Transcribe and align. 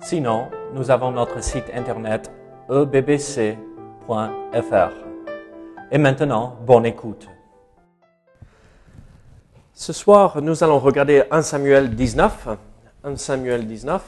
Sinon, 0.00 0.48
nous 0.74 0.90
avons 0.90 1.10
notre 1.10 1.42
site 1.42 1.64
internet 1.74 2.30
ebbc.fr. 2.70 3.56
Et 5.90 5.98
maintenant, 5.98 6.56
bonne 6.64 6.86
écoute. 6.86 7.28
Ce 9.74 9.92
soir, 9.92 10.40
nous 10.40 10.62
allons 10.62 10.78
regarder 10.78 11.24
1 11.30 11.42
Samuel 11.42 11.94
19. 11.94 12.48
1 13.04 13.16
Samuel 13.16 13.66
19. 13.66 14.02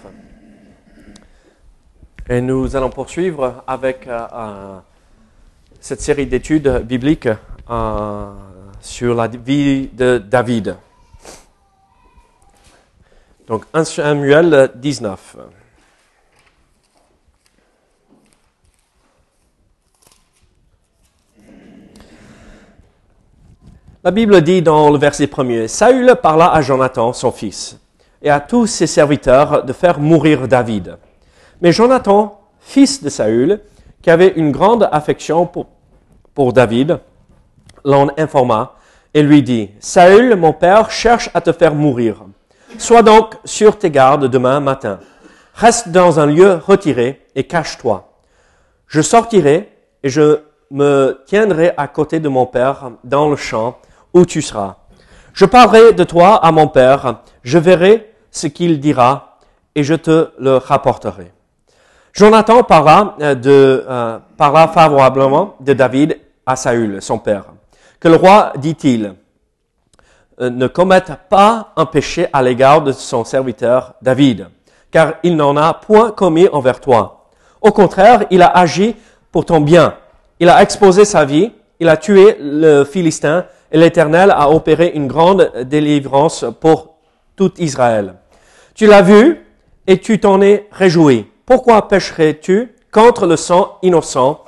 Et 2.29 2.41
nous 2.41 2.77
allons 2.77 2.91
poursuivre 2.91 3.65
avec 3.67 4.07
euh, 4.07 4.27
euh, 4.33 4.79
cette 5.81 6.01
série 6.01 6.27
d'études 6.27 6.85
bibliques 6.87 7.29
euh, 7.69 8.33
sur 8.81 9.15
la 9.15 9.27
vie 9.27 9.89
de 9.89 10.19
David. 10.19 10.77
Donc 13.49 13.65
1 13.75 13.85
Samuel 13.85 14.71
19. 14.77 15.37
La 24.03 24.13
Bible 24.13 24.41
dit 24.41 24.63
dans 24.63 24.89
le 24.89 24.97
verset 24.97 25.27
premier, 25.27 25.69
Saül 25.69 26.17
parla 26.23 26.51
à 26.55 26.63
Jonathan, 26.63 27.13
son 27.13 27.31
fils, 27.31 27.79
et 28.23 28.31
à 28.31 28.41
tous 28.41 28.67
ses 28.67 28.87
serviteurs 28.87 29.63
de 29.63 29.75
faire 29.75 30.01
mourir 30.01 30.49
David. 30.49 30.97
Mais 31.61 31.71
Jonathan, 31.71 32.41
fils 32.61 33.03
de 33.03 33.11
Saül, 33.11 33.61
qui 34.01 34.09
avait 34.09 34.33
une 34.37 34.53
grande 34.53 34.89
affection 34.91 35.45
pour, 35.45 35.67
pour 36.33 36.55
David, 36.55 36.99
l'en 37.85 38.09
informa 38.17 38.73
et 39.13 39.23
lui 39.23 39.43
dit, 39.43 39.69
Saül, 39.81 40.35
mon 40.35 40.55
père, 40.55 40.91
cherche 40.91 41.29
à 41.35 41.43
te 41.43 41.53
faire 41.53 41.75
mourir. 41.75 42.25
Sois 42.79 43.03
donc 43.03 43.35
sur 43.45 43.79
tes 43.79 43.91
gardes 43.91 44.29
demain 44.29 44.61
matin. 44.61 44.99
Reste 45.53 45.91
dans 45.91 46.19
un 46.19 46.25
lieu 46.25 46.55
retiré 46.67 47.27
et 47.35 47.45
cache-toi. 47.45 48.11
Je 48.87 49.03
sortirai 49.03 49.71
et 50.03 50.09
je 50.09 50.39
me 50.71 51.21
tiendrai 51.27 51.75
à 51.77 51.87
côté 51.87 52.19
de 52.19 52.31
mon 52.31 52.47
père 52.47 52.93
dans 53.05 53.29
le 53.29 53.37
champ 53.37 53.77
où 54.15 54.25
tu 54.25 54.43
seras. 54.43 54.77
Je 55.33 55.45
parlerai 55.45 55.93
de 55.93 56.05
toi 56.05 56.37
à 56.45 56.53
mon 56.53 56.69
Père, 56.69 57.23
je 57.43 57.59
verrai 57.59 58.13
ce 58.31 58.47
qu'il 58.47 58.81
dira 58.81 59.39
et 59.75 59.83
je 59.83 59.95
te 59.95 60.31
le 60.39 60.57
rapporterai. 60.57 61.33
Jonathan 62.13 62.63
parla, 62.63 63.15
euh, 63.21 63.35
de, 63.35 63.85
euh, 63.89 64.19
parla 64.37 64.69
favorablement 64.69 65.55
de 65.61 65.73
David 65.73 66.19
à 66.45 66.57
Saül, 66.57 67.01
son 67.01 67.19
père. 67.19 67.45
Que 68.01 68.09
le 68.09 68.17
roi, 68.17 68.53
dit-il, 68.57 69.15
euh, 70.41 70.51
ne 70.51 70.67
commette 70.67 71.13
pas 71.29 71.73
un 71.77 71.87
péché 71.87 72.27
à 72.33 72.43
l'égard 72.43 72.83
de 72.83 72.93
son 72.93 73.25
serviteur 73.25 73.95
David, 74.03 74.49
car 74.91 75.15
il 75.23 75.37
n'en 75.37 75.57
a 75.57 75.75
point 75.75 76.11
commis 76.11 76.49
envers 76.49 76.81
toi. 76.81 77.29
Au 77.61 77.71
contraire, 77.71 78.25
il 78.31 78.43
a 78.43 78.49
agi 78.49 78.97
pour 79.31 79.45
ton 79.45 79.61
bien. 79.61 79.95
Il 80.41 80.49
a 80.49 80.63
exposé 80.63 81.05
sa 81.05 81.25
vie, 81.25 81.53
il 81.79 81.89
a 81.89 81.97
tué 81.97 82.37
le 82.41 82.85
Philistin 82.85 83.45
et 83.73 83.79
l'Éternel 83.79 84.31
a 84.31 84.51
opéré 84.51 84.93
une 84.95 85.07
grande 85.07 85.53
délivrance 85.65 86.45
pour 86.61 86.97
tout 87.37 87.53
Israël. 87.59 88.15
Tu 88.75 88.87
l'as 88.87 89.03
vu 89.03 89.45
et 89.87 89.99
tu 89.99 90.19
t'en 90.19 90.41
es 90.41 90.69
réjoui. 90.73 91.27
Pourquoi 91.47 91.89
pécherais-tu 91.89 92.75
contre 92.93 93.27
le 93.27 93.37
sang 93.37 93.79
innocent? 93.83 94.45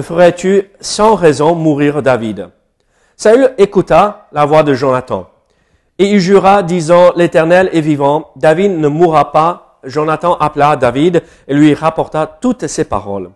Ferais-tu 0.00 0.70
sans 0.80 1.14
raison 1.14 1.54
mourir 1.54 2.02
David? 2.02 2.48
Saül 3.16 3.54
écouta 3.58 4.28
la 4.32 4.44
voix 4.44 4.62
de 4.62 4.74
Jonathan. 4.74 5.28
Et 5.98 6.06
il 6.06 6.20
jura, 6.20 6.62
disant, 6.62 7.12
l'Éternel 7.14 7.68
est 7.72 7.80
vivant, 7.80 8.32
David 8.36 8.72
ne 8.72 8.88
mourra 8.88 9.30
pas. 9.32 9.78
Jonathan 9.84 10.34
appela 10.34 10.76
David 10.76 11.22
et 11.46 11.54
lui 11.54 11.74
rapporta 11.74 12.26
toutes 12.40 12.66
ses 12.66 12.84
paroles. 12.84 13.30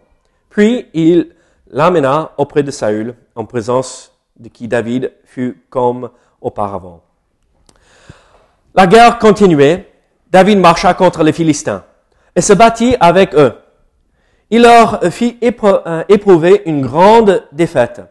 Puis 0.49 0.87
il 0.95 1.31
l'amena 1.71 2.31
auprès 2.39 2.63
de 2.63 2.71
Saül 2.71 3.15
en 3.35 3.45
présence 3.45 4.16
de 4.39 4.49
qui 4.49 4.69
David 4.69 5.13
fut 5.25 5.63
comme 5.71 6.11
auparavant. 6.41 7.03
La 8.75 8.87
guerre 8.87 9.19
continuait. 9.19 9.93
David 10.31 10.59
marcha 10.59 10.93
contre 10.95 11.23
les 11.23 11.33
Philistins 11.33 11.85
et 12.35 12.41
se 12.41 12.53
battit 12.53 12.97
avec 13.01 13.35
eux. 13.35 13.55
Il 14.51 14.63
leur 14.63 15.03
fit 15.11 15.39
euh, 15.43 16.05
éprouver 16.09 16.63
une 16.67 16.83
grande 16.83 17.45
défaite 17.53 18.03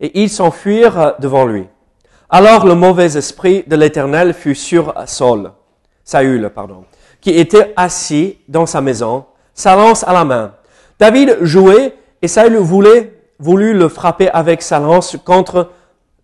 et 0.00 0.20
ils 0.20 0.28
s'enfuirent 0.28 1.14
devant 1.20 1.46
lui. 1.46 1.66
Alors 2.28 2.66
le 2.66 2.74
mauvais 2.74 3.16
esprit 3.16 3.62
de 3.66 3.76
l'Éternel 3.76 4.34
fut 4.34 4.54
sur 4.54 4.92
Saul, 5.06 5.52
Saül, 6.02 6.50
pardon, 6.50 6.84
qui 7.20 7.30
était 7.30 7.72
assis 7.76 8.38
dans 8.48 8.66
sa 8.66 8.80
maison, 8.80 9.26
sa 9.54 9.76
lance 9.76 10.02
à 10.02 10.12
la 10.12 10.24
main. 10.24 10.54
David 10.98 11.38
jouait 11.42 11.94
et 12.20 12.28
Saül 12.28 12.56
voulait 12.56 13.13
voulut 13.38 13.74
le 13.74 13.88
frapper 13.88 14.30
avec 14.30 14.62
sa 14.62 14.78
lance 14.78 15.16
contre 15.24 15.70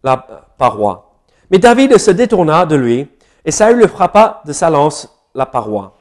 la 0.03 0.17
paroi. 0.59 1.13
Mais 1.51 1.59
David 1.59 1.99
se 1.99 2.11
détourna 2.11 2.67
de 2.67 2.77
lui, 2.77 3.09
et 3.45 3.51
Saül 3.51 3.79
le 3.79 3.87
frappa 3.87 4.43
de 4.45 4.53
sa 4.53 4.71
lance 4.71 5.09
la 5.35 5.47
paroi. 5.47 5.97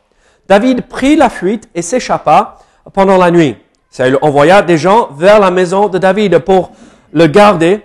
David 0.48 0.88
prit 0.88 1.16
la 1.16 1.30
fuite 1.30 1.70
et 1.76 1.82
s'échappa 1.82 2.58
pendant 2.94 3.18
la 3.18 3.32
nuit. 3.32 3.58
Saül 3.90 4.18
envoya 4.22 4.62
des 4.62 4.78
gens 4.78 5.10
vers 5.12 5.40
la 5.40 5.52
maison 5.52 5.88
de 5.88 5.98
David 5.98 6.40
pour 6.40 6.72
le 7.12 7.28
garder 7.28 7.84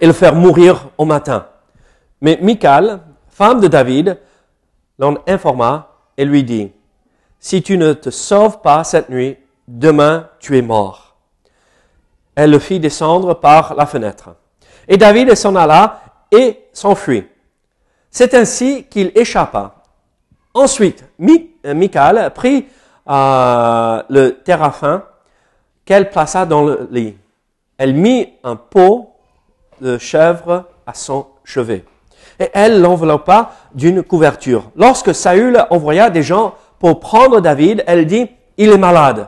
et 0.00 0.06
le 0.06 0.12
faire 0.12 0.34
mourir 0.34 0.88
au 0.98 1.04
matin. 1.04 1.46
Mais 2.20 2.38
Michal, 2.42 3.00
femme 3.28 3.60
de 3.60 3.68
David, 3.68 4.18
l'en 4.98 5.16
informa 5.26 5.88
et 6.16 6.24
lui 6.24 6.44
dit, 6.44 6.72
Si 7.38 7.62
tu 7.62 7.78
ne 7.78 7.92
te 7.92 8.10
sauves 8.10 8.60
pas 8.60 8.84
cette 8.84 9.08
nuit, 9.08 9.36
demain 9.66 10.28
tu 10.40 10.58
es 10.58 10.62
mort 10.62 11.07
elle 12.38 12.52
le 12.52 12.60
fit 12.60 12.78
descendre 12.78 13.34
par 13.34 13.74
la 13.74 13.84
fenêtre. 13.84 14.30
Et 14.86 14.96
David 14.96 15.34
s'en 15.34 15.56
alla 15.56 16.02
et 16.30 16.68
s'enfuit. 16.72 17.26
C'est 18.12 18.32
ainsi 18.32 18.84
qu'il 18.84 19.10
échappa. 19.16 19.74
Ensuite, 20.54 21.04
euh, 21.20 21.74
Michal 21.74 22.32
prit 22.32 22.68
euh, 23.10 24.02
le 24.08 24.30
terrafin 24.44 25.02
qu'elle 25.84 26.10
plaça 26.10 26.46
dans 26.46 26.62
le 26.62 26.88
lit. 26.92 27.16
Elle 27.76 27.94
mit 27.94 28.28
un 28.44 28.54
pot 28.54 29.16
de 29.80 29.98
chèvre 29.98 30.66
à 30.86 30.94
son 30.94 31.26
chevet. 31.42 31.84
Et 32.38 32.50
elle 32.54 32.80
l'enveloppa 32.80 33.50
d'une 33.74 34.04
couverture. 34.04 34.70
Lorsque 34.76 35.12
Saül 35.12 35.66
envoya 35.70 36.08
des 36.08 36.22
gens 36.22 36.54
pour 36.78 37.00
prendre 37.00 37.40
David, 37.40 37.82
elle 37.88 38.06
dit, 38.06 38.30
il 38.56 38.70
est 38.70 38.78
malade. 38.78 39.26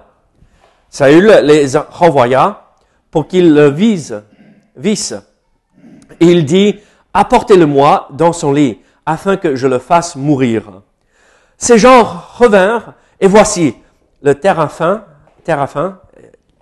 Saül 0.89 1.27
les 1.43 1.77
renvoya 1.77 2.60
pour 3.11 3.27
qu'il 3.27 3.55
le 3.55 3.69
vise, 3.69 4.23
visse. 4.77 5.15
Et 6.21 6.27
il 6.27 6.45
dit, 6.45 6.79
apportez-le-moi 7.13 8.09
dans 8.13 8.33
son 8.33 8.53
lit, 8.53 8.79
afin 9.07 9.37
que 9.37 9.57
je 9.57 9.67
le 9.67 9.79
fasse 9.79 10.17
mourir. 10.17 10.83
Ces 11.57 11.79
gens 11.79 12.05
revinrent, 12.37 12.95
et 13.19 13.27
voici, 13.27 13.75
le 14.23 14.35
terrafin, 14.35 15.05
terrafin 15.45 15.99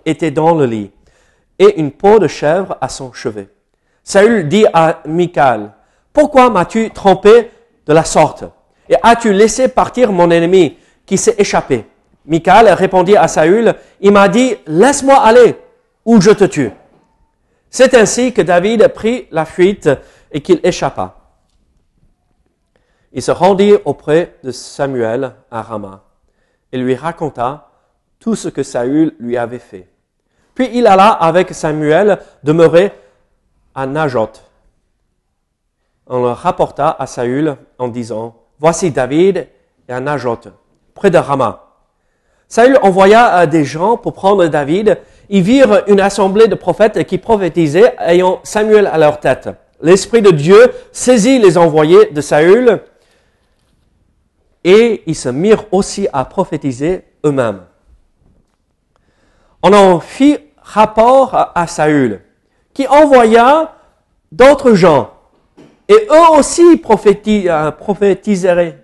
était 0.05 0.31
dans 0.31 0.55
le 0.55 0.65
lit, 0.65 0.91
et 1.57 1.79
une 1.79 1.91
peau 1.91 2.19
de 2.19 2.27
chèvre 2.27 2.77
à 2.81 2.89
son 2.89 3.13
chevet. 3.13 3.49
Saül 4.03 4.47
dit 4.47 4.65
à 4.73 5.01
Michal, 5.05 5.73
pourquoi 6.11 6.49
m'as-tu 6.49 6.89
trompé 6.89 7.51
de 7.85 7.93
la 7.93 8.03
sorte? 8.03 8.43
Et 8.89 8.95
as-tu 9.03 9.31
laissé 9.33 9.67
partir 9.67 10.11
mon 10.11 10.31
ennemi 10.31 10.77
qui 11.05 11.17
s'est 11.17 11.35
échappé? 11.37 11.85
Michal 12.25 12.69
répondit 12.69 13.15
à 13.15 13.27
Saül, 13.27 13.75
il 14.01 14.11
m'a 14.11 14.27
dit, 14.27 14.55
laisse-moi 14.65 15.17
aller 15.17 15.55
ou 16.09 16.19
je 16.19 16.31
te 16.31 16.43
tue. 16.43 16.71
C'est 17.69 17.93
ainsi 17.93 18.33
que 18.33 18.41
David 18.41 18.87
prit 18.87 19.27
la 19.29 19.45
fuite 19.45 19.91
et 20.31 20.41
qu'il 20.41 20.59
échappa. 20.63 21.17
Il 23.13 23.21
se 23.21 23.29
rendit 23.29 23.75
auprès 23.85 24.37
de 24.43 24.49
Samuel 24.49 25.35
à 25.51 25.61
Rama 25.61 26.03
et 26.71 26.79
lui 26.79 26.95
raconta 26.95 27.69
tout 28.17 28.35
ce 28.35 28.49
que 28.49 28.63
Saül 28.63 29.15
lui 29.19 29.37
avait 29.37 29.59
fait. 29.59 29.87
Puis 30.55 30.71
il 30.73 30.87
alla 30.87 31.09
avec 31.09 31.53
Samuel 31.53 32.17
demeurer 32.41 32.91
à 33.75 33.85
Najot. 33.85 34.31
On 36.07 36.23
le 36.23 36.31
rapporta 36.31 36.95
à 36.97 37.05
Saül 37.05 37.55
en 37.77 37.87
disant, 37.87 38.35
Voici 38.57 38.89
David 38.89 39.47
et 39.87 39.93
à 39.93 39.99
Najot, 39.99 40.39
près 40.95 41.11
de 41.11 41.19
Rama. 41.19 41.69
Saül 42.47 42.79
envoya 42.81 43.45
des 43.45 43.63
gens 43.63 43.95
pour 43.95 44.13
prendre 44.13 44.47
David. 44.47 44.97
Ils 45.29 45.43
virent 45.43 45.83
une 45.87 45.99
assemblée 45.99 46.47
de 46.47 46.55
prophètes 46.55 47.03
qui 47.05 47.17
prophétisaient, 47.17 47.95
ayant 47.99 48.39
Samuel 48.43 48.87
à 48.87 48.97
leur 48.97 49.19
tête. 49.19 49.49
L'Esprit 49.81 50.21
de 50.21 50.31
Dieu 50.31 50.71
saisit 50.91 51.39
les 51.39 51.57
envoyés 51.57 52.07
de 52.07 52.19
Saül 52.19 52.81
et 54.63 55.03
ils 55.05 55.15
se 55.15 55.29
mirent 55.29 55.65
aussi 55.71 56.07
à 56.11 56.25
prophétiser 56.25 57.05
eux-mêmes. 57.25 57.61
On 59.63 59.73
en 59.73 59.99
fit 59.99 60.37
rapport 60.61 61.51
à 61.55 61.67
Saül, 61.67 62.21
qui 62.73 62.87
envoya 62.87 63.75
d'autres 64.31 64.73
gens, 64.73 65.11
et 65.87 66.07
eux 66.11 66.37
aussi 66.37 66.81
euh, 66.85 67.71
prophétisèrent. 67.71 68.75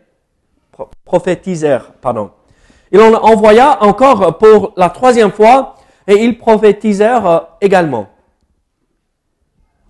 Il 2.92 3.00
en 3.00 3.14
envoya 3.14 3.84
encore 3.84 4.38
pour 4.38 4.74
la 4.76 4.90
troisième 4.90 5.32
fois, 5.32 5.76
et 6.08 6.16
ils 6.16 6.38
prophétisèrent 6.38 7.28
euh, 7.28 7.40
également. 7.62 8.08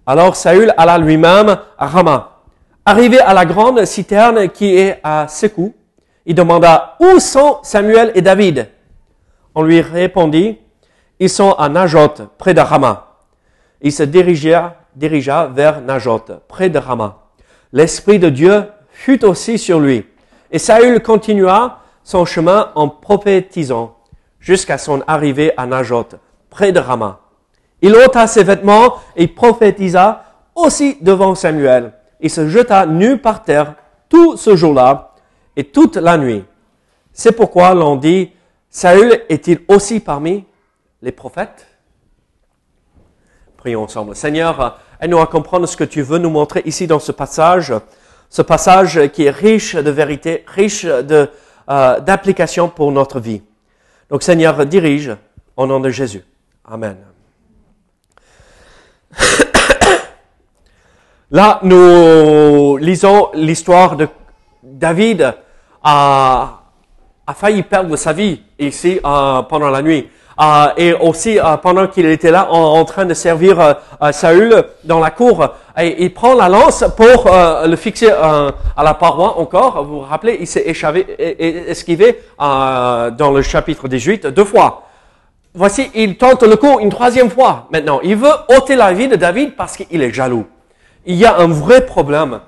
Alors 0.05 0.35
Saül 0.35 0.73
alla 0.77 0.97
lui-même 0.97 1.57
à 1.77 1.87
Rama. 1.87 2.41
Arrivé 2.85 3.19
à 3.19 3.33
la 3.33 3.45
grande 3.45 3.83
citerne 3.85 4.49
qui 4.49 4.77
est 4.77 4.99
à 5.03 5.27
Sekou, 5.27 5.73
il 6.25 6.35
demanda 6.35 6.95
Où 6.99 7.19
sont 7.19 7.59
Samuel 7.63 8.11
et 8.13 8.21
David? 8.21 8.69
On 9.55 9.63
lui 9.63 9.81
répondit 9.81 10.59
Ils 11.19 11.29
sont 11.29 11.53
à 11.53 11.69
Najot, 11.69 12.13
près 12.37 12.53
de 12.53 12.61
Rama. 12.61 13.17
Il 13.81 13.91
se 13.91 14.03
dirigea, 14.03 14.75
dirigea 14.95 15.47
vers 15.47 15.81
Najot, 15.81 16.25
près 16.47 16.69
de 16.69 16.77
Rama. 16.77 17.23
L'Esprit 17.73 18.19
de 18.19 18.29
Dieu 18.29 18.65
fut 18.89 19.25
aussi 19.25 19.57
sur 19.57 19.79
lui. 19.79 20.05
Et 20.51 20.59
Saül 20.59 21.01
continua 21.01 21.79
son 22.03 22.25
chemin 22.25 22.71
en 22.75 22.87
prophétisant 22.87 23.94
jusqu'à 24.45 24.77
son 24.77 25.01
arrivée 25.07 25.51
à 25.57 25.65
Najot, 25.65 26.05
près 26.51 26.71
de 26.71 26.79
Rama. 26.79 27.19
Il 27.81 27.95
ôta 27.95 28.27
ses 28.27 28.43
vêtements 28.43 28.97
et 29.15 29.27
prophétisa 29.27 30.23
aussi 30.53 30.97
devant 31.01 31.33
Samuel. 31.33 31.93
Il 32.21 32.29
se 32.29 32.47
jeta 32.47 32.85
nu 32.85 33.17
par 33.17 33.43
terre 33.43 33.73
tout 34.07 34.37
ce 34.37 34.55
jour-là 34.55 35.15
et 35.55 35.63
toute 35.63 35.95
la 35.95 36.19
nuit. 36.19 36.45
C'est 37.11 37.31
pourquoi 37.31 37.73
l'on 37.73 37.95
dit, 37.95 38.31
Saül 38.69 39.19
est-il 39.29 39.61
aussi 39.67 39.99
parmi 39.99 40.45
les 41.01 41.11
prophètes? 41.11 41.65
Prions 43.57 43.81
ensemble. 43.81 44.15
Seigneur, 44.15 44.79
aide-nous 45.01 45.19
à 45.19 45.25
comprendre 45.25 45.65
ce 45.65 45.75
que 45.75 45.83
tu 45.83 46.03
veux 46.03 46.19
nous 46.19 46.29
montrer 46.29 46.61
ici 46.65 46.85
dans 46.85 46.99
ce 46.99 47.11
passage, 47.11 47.73
ce 48.29 48.43
passage 48.43 49.07
qui 49.11 49.23
est 49.23 49.31
riche 49.31 49.75
de 49.75 49.89
vérité, 49.89 50.43
riche 50.45 50.85
euh, 50.85 51.99
d'application 51.99 52.69
pour 52.69 52.91
notre 52.91 53.19
vie. 53.19 53.41
Donc 54.09 54.23
Seigneur, 54.23 54.65
dirige 54.65 55.15
au 55.55 55.65
nom 55.65 55.79
de 55.79 55.89
Jésus. 55.89 56.23
Amen. 56.63 56.97
Là, 61.31 61.59
nous 61.63 62.77
lisons 62.77 63.29
l'histoire 63.33 63.95
de 63.95 64.07
David 64.61 65.33
a, 65.83 66.61
a 67.25 67.33
failli 67.33 67.63
perdre 67.63 67.95
sa 67.95 68.13
vie 68.13 68.41
ici 68.59 68.99
euh, 69.03 69.41
pendant 69.43 69.69
la 69.69 69.81
nuit. 69.81 70.07
Euh, 70.41 70.67
et 70.75 70.93
aussi 70.93 71.39
euh, 71.39 71.55
pendant 71.57 71.87
qu'il 71.87 72.05
était 72.07 72.31
là 72.31 72.51
en, 72.51 72.83
train 72.83 73.05
de 73.05 73.13
servir 73.13 73.57
euh, 74.01 74.11
Saül 74.11 74.65
dans 74.83 74.99
la 74.99 75.09
cour, 75.09 75.47
il 75.81 76.13
prend 76.13 76.33
la 76.33 76.49
lance 76.49 76.83
pour 76.97 77.29
le 77.65 77.75
fixer 77.75 78.09
à 78.11 78.83
la 78.83 78.93
paroi 78.93 79.37
encore. 79.39 79.83
Vous 79.83 79.95
vous 79.95 79.99
rappelez, 80.01 80.37
il 80.39 80.47
s'est 80.47 80.65
esquivé 80.65 82.23
dans 82.39 83.31
le 83.33 83.41
chapitre 83.41 83.87
18 83.87 84.27
deux 84.27 84.45
fois. 84.45 84.83
Voici, 85.53 85.89
il 85.95 86.17
tente 86.17 86.43
le 86.43 86.55
coup 86.57 86.79
une 86.79 86.89
troisième 86.89 87.29
fois. 87.29 87.67
Maintenant, 87.71 87.99
il 88.03 88.15
veut 88.15 88.31
ôter 88.49 88.75
la 88.75 88.93
vie 88.93 89.07
de 89.07 89.15
David 89.15 89.55
parce 89.55 89.75
qu'il 89.77 90.01
est 90.01 90.13
jaloux. 90.13 90.45
Il 91.05 91.15
y 91.15 91.25
a 91.25 91.37
un 91.37 91.47
vrai 91.47 91.85
problème. 91.85 92.39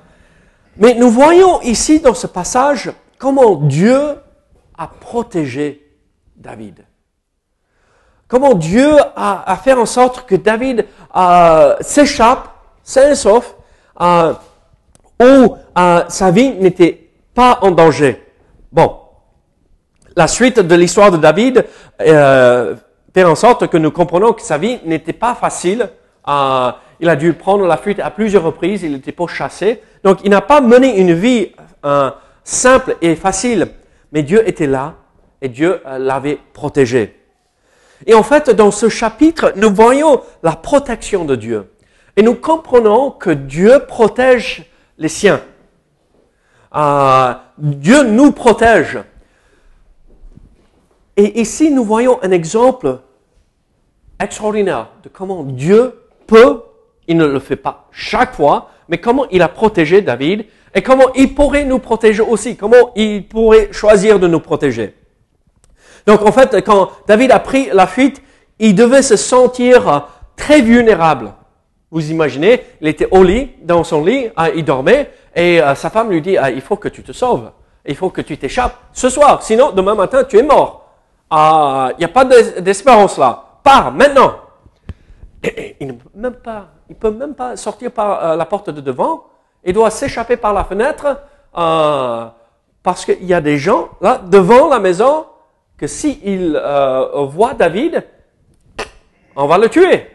Mais 0.77 0.93
nous 0.93 1.09
voyons 1.09 1.61
ici 1.61 1.99
dans 1.99 2.13
ce 2.13 2.27
passage 2.27 2.91
comment 3.17 3.55
Dieu 3.55 3.99
a 4.77 4.87
protégé 4.87 5.85
David. 6.37 6.86
Comment 8.27 8.56
Dieu 8.56 8.89
a, 9.15 9.57
fait 9.63 9.74
en 9.74 9.85
sorte 9.85 10.25
que 10.25 10.35
David 10.35 10.85
euh, 11.15 11.75
s'échappe, 11.79 12.50
sain 12.83 13.12
et 13.12 13.15
sauf, 13.15 13.56
euh, 14.01 14.33
où 15.21 15.56
euh, 15.77 16.03
sa 16.09 16.31
vie 16.31 16.51
n'était 16.51 17.09
pas 17.33 17.59
en 17.62 17.71
danger. 17.71 18.21
Bon, 18.69 18.97
la 20.15 20.27
suite 20.27 20.59
de 20.59 20.75
l'histoire 20.75 21.12
de 21.12 21.18
David 21.18 21.65
fait 21.97 23.24
en 23.24 23.35
sorte 23.35 23.68
que 23.68 23.77
nous 23.77 23.91
comprenons 23.91 24.33
que 24.33 24.41
sa 24.41 24.57
vie 24.57 24.80
n'était 24.85 25.13
pas 25.13 25.33
facile. 25.33 25.89
il 26.27 27.09
a 27.09 27.15
dû 27.15 27.33
prendre 27.33 27.65
la 27.65 27.77
fuite 27.77 28.00
à 28.00 28.12
plusieurs 28.12 28.44
reprises, 28.44 28.83
il 28.83 28.95
était 28.95 29.13
pourchassé. 29.13 29.81
Donc 30.03 30.19
il 30.25 30.31
n'a 30.31 30.41
pas 30.41 30.59
mené 30.59 31.00
une 31.00 31.13
vie 31.13 31.51
simple 32.44 32.97
et 33.01 33.15
facile, 33.15 33.69
mais 34.12 34.21
Dieu 34.21 34.47
était 34.47 34.68
là 34.68 34.95
et 35.41 35.47
Dieu 35.47 35.81
l'avait 35.97 36.39
protégé. 36.53 37.18
Et 38.05 38.13
en 38.13 38.23
fait, 38.23 38.49
dans 38.49 38.71
ce 38.71 38.89
chapitre, 38.89 39.53
nous 39.55 39.73
voyons 39.73 40.21
la 40.44 40.53
protection 40.53 41.25
de 41.25 41.35
Dieu. 41.35 41.71
Et 42.15 42.21
nous 42.21 42.35
comprenons 42.35 43.11
que 43.11 43.29
Dieu 43.29 43.79
protège 43.88 44.65
les 44.97 45.09
siens. 45.09 45.41
Euh, 46.75 47.33
Dieu 47.57 48.03
nous 48.03 48.31
protège. 48.31 48.99
Et 51.15 51.41
ici, 51.41 51.71
nous 51.71 51.83
voyons 51.83 52.19
un 52.21 52.31
exemple 52.31 52.99
extraordinaire 54.19 54.89
de 55.03 55.09
comment 55.09 55.44
Dieu 55.44 55.94
peut, 56.27 56.61
il 57.07 57.17
ne 57.17 57.25
le 57.25 57.39
fait 57.39 57.55
pas 57.55 57.88
chaque 57.91 58.35
fois, 58.35 58.69
mais 58.89 58.99
comment 58.99 59.27
il 59.29 59.41
a 59.41 59.47
protégé 59.47 60.01
David 60.01 60.45
et 60.75 60.81
comment 60.81 61.11
il 61.15 61.33
pourrait 61.33 61.65
nous 61.65 61.79
protéger 61.79 62.21
aussi, 62.21 62.55
comment 62.55 62.94
il 62.95 63.27
pourrait 63.27 63.69
choisir 63.71 64.19
de 64.19 64.27
nous 64.27 64.39
protéger. 64.39 64.94
Donc 66.07 66.21
en 66.24 66.31
fait, 66.31 66.63
quand 66.65 66.89
David 67.07 67.31
a 67.31 67.39
pris 67.39 67.69
la 67.71 67.86
fuite, 67.86 68.24
il 68.57 68.74
devait 68.74 69.04
se 69.04 69.15
sentir 69.15 70.07
très 70.36 70.62
vulnérable. 70.62 71.33
Vous 71.92 72.09
imaginez, 72.09 72.63
il 72.81 72.88
était 72.88 73.07
au 73.12 73.24
lit, 73.24 73.51
dans 73.62 73.83
son 73.83 74.04
lit, 74.04 74.30
hein, 74.36 74.50
il 74.56 74.65
dormait, 74.65 75.12
et 75.36 75.62
euh, 75.62 75.75
sa 75.75 75.89
femme 75.89 76.09
lui 76.09 76.21
dit, 76.21 76.38
ah, 76.38 76.50
il 76.50 76.62
faut 76.62 76.75
que 76.75 76.89
tu 76.89 77.04
te 77.04 77.12
sauves, 77.12 77.51
il 77.86 77.95
faut 77.95 78.09
que 78.09 78.21
tu 78.21 78.38
t'échappes 78.38 78.75
ce 78.92 79.09
soir, 79.09 79.44
sinon 79.44 79.71
demain 79.71 79.94
matin 79.94 80.24
tu 80.24 80.38
es 80.38 80.44
mort. 80.44 80.89
Ah, 81.30 81.89
il 81.94 82.00
n'y 82.00 82.06
a 82.06 82.09
pas 82.09 82.25
d'espérance 82.25 83.18
là. 83.18 83.44
Pars 83.64 83.92
maintenant. 83.92 84.33
il 85.80 85.87
ne 85.87 85.94
peut 85.94 86.09
même 86.16 86.33
pas, 86.35 86.68
il 86.90 86.95
peut 86.95 87.11
même 87.11 87.35
pas 87.35 87.56
sortir 87.56 87.92
par 87.92 88.23
euh, 88.23 88.35
la 88.35 88.45
porte 88.45 88.71
de 88.71 88.81
devant 88.81 89.26
il 89.68 89.73
doit 89.73 89.92
s'échapper 89.92 90.37
par 90.37 90.54
la 90.54 90.64
fenêtre 90.64 91.19
euh, 91.57 92.26
parce 92.81 93.06
qu'il 93.06 93.26
y 93.26 93.33
a 93.33 93.42
des 93.42 93.57
gens 93.57 93.90
là 94.02 94.19
devant 94.26 94.69
la 94.69 94.80
maison 94.80 95.26
que 95.77 95.87
s'ils 95.87 96.55
euh, 96.55 97.25
voient 97.25 97.53
David, 97.53 98.05
on 99.35 99.47
va 99.47 99.57
le 99.57 99.69
tuer. 99.69 100.07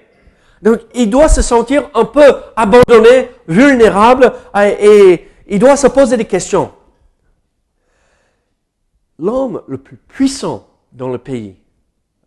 Donc 0.60 0.80
il 0.94 1.10
doit 1.10 1.28
se 1.28 1.42
sentir 1.42 1.88
un 1.94 2.04
peu 2.04 2.22
abandonné, 2.56 3.30
vulnérable 3.48 4.32
et 4.56 5.28
il 5.46 5.58
doit 5.58 5.76
se 5.76 5.86
poser 5.86 6.16
des 6.16 6.24
questions. 6.24 6.72
L'homme 9.18 9.62
le 9.66 9.78
plus 9.78 9.96
puissant 9.96 10.68
dans 10.92 11.08
le 11.08 11.18
pays 11.18 11.56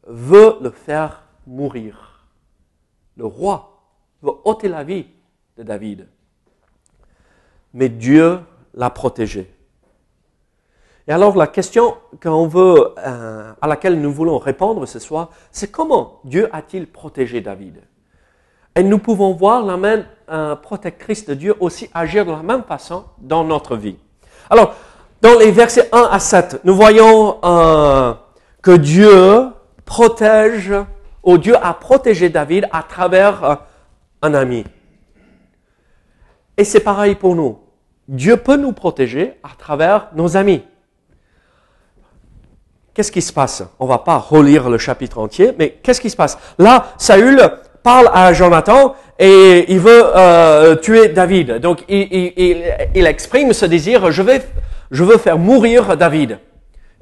veut 0.08 0.56
le 0.62 0.70
faire 0.70 1.24
mourir. 1.48 2.26
Le 3.18 3.26
roi 3.26 3.82
veut 4.22 4.34
ôter 4.44 4.68
la 4.68 4.84
vie 4.84 5.08
de 5.58 5.64
David 5.64 6.08
mais 7.76 7.90
Dieu 7.90 8.40
l'a 8.74 8.90
protégé. 8.90 9.52
Et 11.08 11.12
alors 11.12 11.38
la 11.38 11.48
question 11.48 11.98
veut, 12.24 12.94
euh, 13.06 13.54
à 13.62 13.68
laquelle 13.68 14.02
nous 14.02 14.12
voulons 14.12 14.40
répondre 14.40 14.86
ce 14.88 15.00
soir, 15.00 15.30
c'est 15.52 15.72
comment 15.72 16.20
Dieu 16.24 16.50
a-t-il 16.52 16.88
protégé 16.88 17.42
David? 17.42 17.82
Et 18.76 18.84
nous 18.84 18.98
pouvons 18.98 19.34
voir 19.34 19.64
la 19.64 19.78
même 19.78 20.06
euh, 20.30 20.56
protectrice 20.56 21.26
de 21.26 21.34
Dieu 21.34 21.56
aussi 21.60 21.90
agir 21.94 22.26
de 22.26 22.32
la 22.32 22.42
même 22.42 22.64
façon 22.64 23.06
dans 23.20 23.44
notre 23.44 23.76
vie. 23.76 23.98
Alors, 24.50 24.74
dans 25.22 25.38
les 25.38 25.52
versets 25.52 25.90
1 25.92 26.10
à 26.12 26.20
7, 26.20 26.62
nous 26.64 26.76
voyons 26.76 27.38
euh, 27.44 28.14
que 28.62 28.76
Dieu 28.76 29.48
protège, 29.86 30.74
ou 31.24 31.38
Dieu 31.38 31.56
a 31.62 31.74
protégé 31.74 32.30
David 32.30 32.68
à 32.72 32.84
travers 32.84 33.60
un 34.22 34.34
ami. 34.34 34.66
Et 36.58 36.64
c'est 36.64 36.80
pareil 36.80 37.16
pour 37.16 37.36
nous. 37.36 37.60
Dieu 38.08 38.38
peut 38.38 38.58
nous 38.58 38.74
protéger 38.74 39.40
à 39.44 39.50
travers 39.58 40.10
nos 40.16 40.38
amis. 40.38 40.64
Qu'est-ce 42.96 43.12
qui 43.12 43.22
se 43.22 43.34
passe? 43.34 43.62
On 43.78 43.88
va 43.88 43.98
pas 43.98 44.18
relire 44.18 44.70
le 44.70 44.78
chapitre 44.78 45.20
entier, 45.20 45.52
mais 45.60 45.78
qu'est-ce 45.84 46.00
qui 46.00 46.10
se 46.10 46.16
passe? 46.16 46.38
Là, 46.58 46.94
Saül 46.98 47.42
parle 47.84 48.10
à 48.14 48.32
Jonathan 48.32 48.96
et 49.20 49.66
il 49.68 49.80
veut 49.80 50.04
euh, 50.16 50.76
tuer 50.78 51.10
David. 51.10 51.60
Donc, 51.60 51.84
il, 51.90 52.64
exprime 52.96 53.52
ce 53.52 53.66
désir, 53.66 54.12
je, 54.12 54.22
veux 55.04 55.18
faire 55.18 55.38
mourir 55.38 55.98
David. 55.98 56.40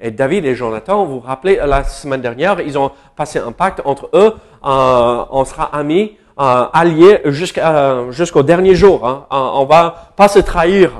Et 0.01 0.09
David 0.09 0.45
et 0.45 0.55
Jonathan, 0.55 1.05
vous 1.05 1.19
vous 1.19 1.27
rappelez, 1.27 1.59
la 1.63 1.83
semaine 1.83 2.21
dernière, 2.21 2.59
ils 2.59 2.75
ont 2.75 2.89
passé 3.15 3.37
un 3.37 3.51
pacte 3.51 3.79
entre 3.85 4.09
eux. 4.15 4.33
Euh, 4.65 5.25
on 5.29 5.45
sera 5.45 5.65
amis, 5.75 6.17
euh, 6.39 6.65
alliés 6.73 7.21
jusqu'au 7.25 8.41
dernier 8.41 8.73
jour. 8.73 9.07
Hein. 9.07 9.27
Euh, 9.31 9.61
on 9.61 9.65
va 9.65 10.11
pas 10.17 10.27
se 10.27 10.39
trahir. 10.39 10.91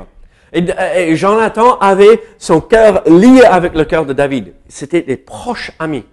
Et, 0.53 1.15
Jonathan 1.15 1.77
avait 1.79 2.21
son 2.37 2.61
cœur 2.61 3.03
lié 3.09 3.41
avec 3.43 3.73
le 3.73 3.85
cœur 3.85 4.05
de 4.05 4.13
David. 4.13 4.53
C'était 4.67 5.01
des 5.01 5.17
proches 5.17 5.71
amis. 5.79 6.05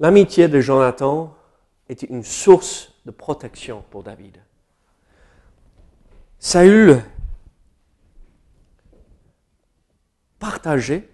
L'amitié 0.00 0.48
de 0.48 0.60
Jonathan 0.60 1.36
était 1.88 2.06
une 2.06 2.24
source 2.24 2.94
de 3.04 3.10
protection 3.10 3.84
pour 3.90 4.02
David. 4.02 4.42
Saül 6.38 7.02
partageait 10.38 11.08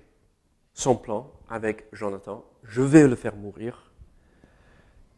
son 0.72 0.94
plan 0.94 1.30
avec 1.50 1.86
Jonathan. 1.92 2.44
Je 2.62 2.80
vais 2.80 3.08
le 3.08 3.16
faire 3.16 3.34
mourir. 3.34 3.90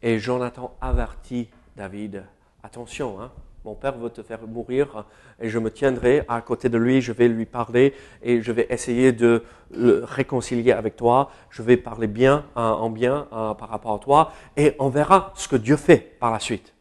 Et 0.02 0.18
Jonathan 0.18 0.76
avertit 0.80 1.50
David, 1.76 2.25
attention, 2.62 3.20
hein, 3.20 3.30
mon 3.64 3.74
père 3.74 3.96
veut 3.98 4.10
te 4.10 4.22
faire 4.22 4.46
mourir 4.46 5.04
et 5.38 5.50
je 5.50 5.58
me 5.58 5.70
tiendrai 5.70 6.24
à 6.28 6.40
côté 6.40 6.68
de 6.68 6.78
lui, 6.78 7.02
je 7.02 7.12
vais 7.12 7.28
lui 7.28 7.44
parler 7.44 7.94
et 8.22 8.40
je 8.40 8.52
vais 8.52 8.66
essayer 8.70 9.12
de 9.12 9.44
le 9.70 10.02
réconcilier 10.04 10.72
avec 10.72 10.96
toi. 10.96 11.30
Je 11.50 11.62
vais 11.62 11.76
parler 11.76 12.06
bien 12.06 12.46
en 12.54 12.88
bien 12.88 13.28
par 13.30 13.68
rapport 13.68 13.94
à 13.94 13.98
toi 13.98 14.32
et 14.56 14.74
on 14.78 14.88
verra 14.88 15.32
ce 15.36 15.46
que 15.46 15.56
Dieu 15.56 15.76
fait 15.76 15.98
par 15.98 16.30
la 16.30 16.38
suite. 16.38 16.72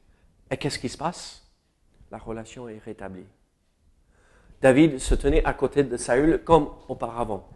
Et 0.49 0.57
qu'est-ce 0.57 0.79
qui 0.79 0.89
se 0.89 0.97
passe? 0.97 1.43
La 2.11 2.17
relation 2.17 2.69
est 2.69 2.79
rétablie. 2.83 3.27
David 4.61 4.99
se 4.99 5.15
tenait 5.15 5.43
à 5.43 5.53
côté 5.53 5.83
de 5.83 5.95
Saül 5.97 6.41
comme 6.43 6.69
auparavant. 6.87 7.47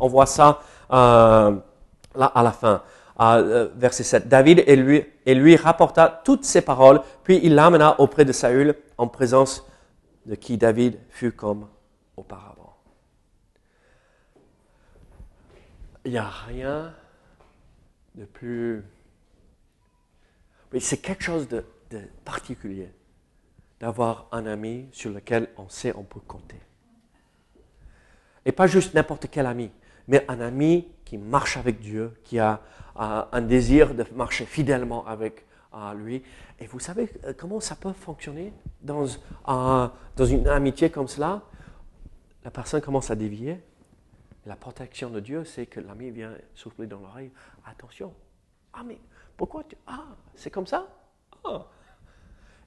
On 0.00 0.08
voit 0.08 0.26
ça 0.26 0.60
euh, 0.92 1.56
là 2.14 2.26
à 2.26 2.42
la 2.42 2.52
fin. 2.52 2.82
Euh, 3.20 3.68
verset 3.76 4.04
7. 4.04 4.28
David 4.28 4.64
et 4.66 4.76
lui, 4.76 5.04
et 5.26 5.34
lui 5.34 5.56
rapporta 5.56 6.22
toutes 6.24 6.44
ces 6.44 6.62
paroles, 6.62 7.00
puis 7.24 7.40
il 7.42 7.54
l'amena 7.54 8.00
auprès 8.00 8.24
de 8.24 8.32
Saül 8.32 8.74
en 8.96 9.06
présence 9.06 9.66
de 10.26 10.34
qui 10.34 10.56
David 10.56 10.98
fut 11.10 11.32
comme 11.32 11.68
auparavant. 12.16 12.76
Il 16.04 16.12
n'y 16.12 16.18
a 16.18 16.28
rien 16.28 16.94
de 18.14 18.24
plus... 18.24 18.82
Mais 20.72 20.80
c'est 20.80 20.96
quelque 20.96 21.22
chose 21.22 21.48
de, 21.48 21.64
de 21.90 22.00
particulier 22.24 22.90
d'avoir 23.78 24.26
un 24.32 24.46
ami 24.46 24.88
sur 24.92 25.10
lequel 25.10 25.48
on 25.58 25.68
sait 25.68 25.92
on 25.96 26.02
peut 26.02 26.20
compter. 26.20 26.60
Et 28.44 28.52
pas 28.52 28.66
juste 28.66 28.94
n'importe 28.94 29.26
quel 29.30 29.44
ami, 29.44 29.70
mais 30.08 30.24
un 30.28 30.40
ami 30.40 30.88
qui 31.12 31.18
marche 31.18 31.58
avec 31.58 31.78
Dieu, 31.78 32.14
qui 32.24 32.38
a 32.38 32.62
un 32.96 33.42
désir 33.42 33.94
de 33.94 34.02
marcher 34.14 34.46
fidèlement 34.46 35.06
avec 35.06 35.44
lui. 35.94 36.22
Et 36.58 36.66
vous 36.66 36.78
savez 36.78 37.06
euh, 37.24 37.34
comment 37.36 37.60
ça 37.60 37.76
peut 37.76 37.92
fonctionner 37.92 38.50
dans, 38.80 39.04
dans 39.44 40.24
une 40.24 40.48
amitié 40.48 40.88
comme 40.88 41.08
cela? 41.08 41.42
La 42.44 42.50
personne 42.50 42.80
commence 42.80 43.10
à 43.10 43.14
dévier. 43.14 43.60
La 44.46 44.56
protection 44.56 45.10
de 45.10 45.20
Dieu, 45.20 45.44
c'est 45.44 45.66
que 45.66 45.80
l'ami 45.80 46.10
vient 46.10 46.32
souffler 46.54 46.86
dans 46.86 47.00
l'oreille. 47.00 47.30
Attention. 47.66 48.14
Ah, 48.72 48.82
mais 48.82 48.98
pourquoi. 49.36 49.64
Ah, 49.86 50.04
c'est 50.34 50.50
comme 50.50 50.66
ça? 50.66 50.86
Ah. 51.44 51.66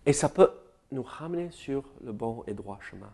Et 0.05 0.13
ça 0.13 0.29
peut 0.29 0.51
nous 0.91 1.01
ramener 1.01 1.49
sur 1.49 1.83
le 2.03 2.11
bon 2.11 2.43
et 2.45 2.53
droit 2.53 2.77
chemin. 2.79 3.11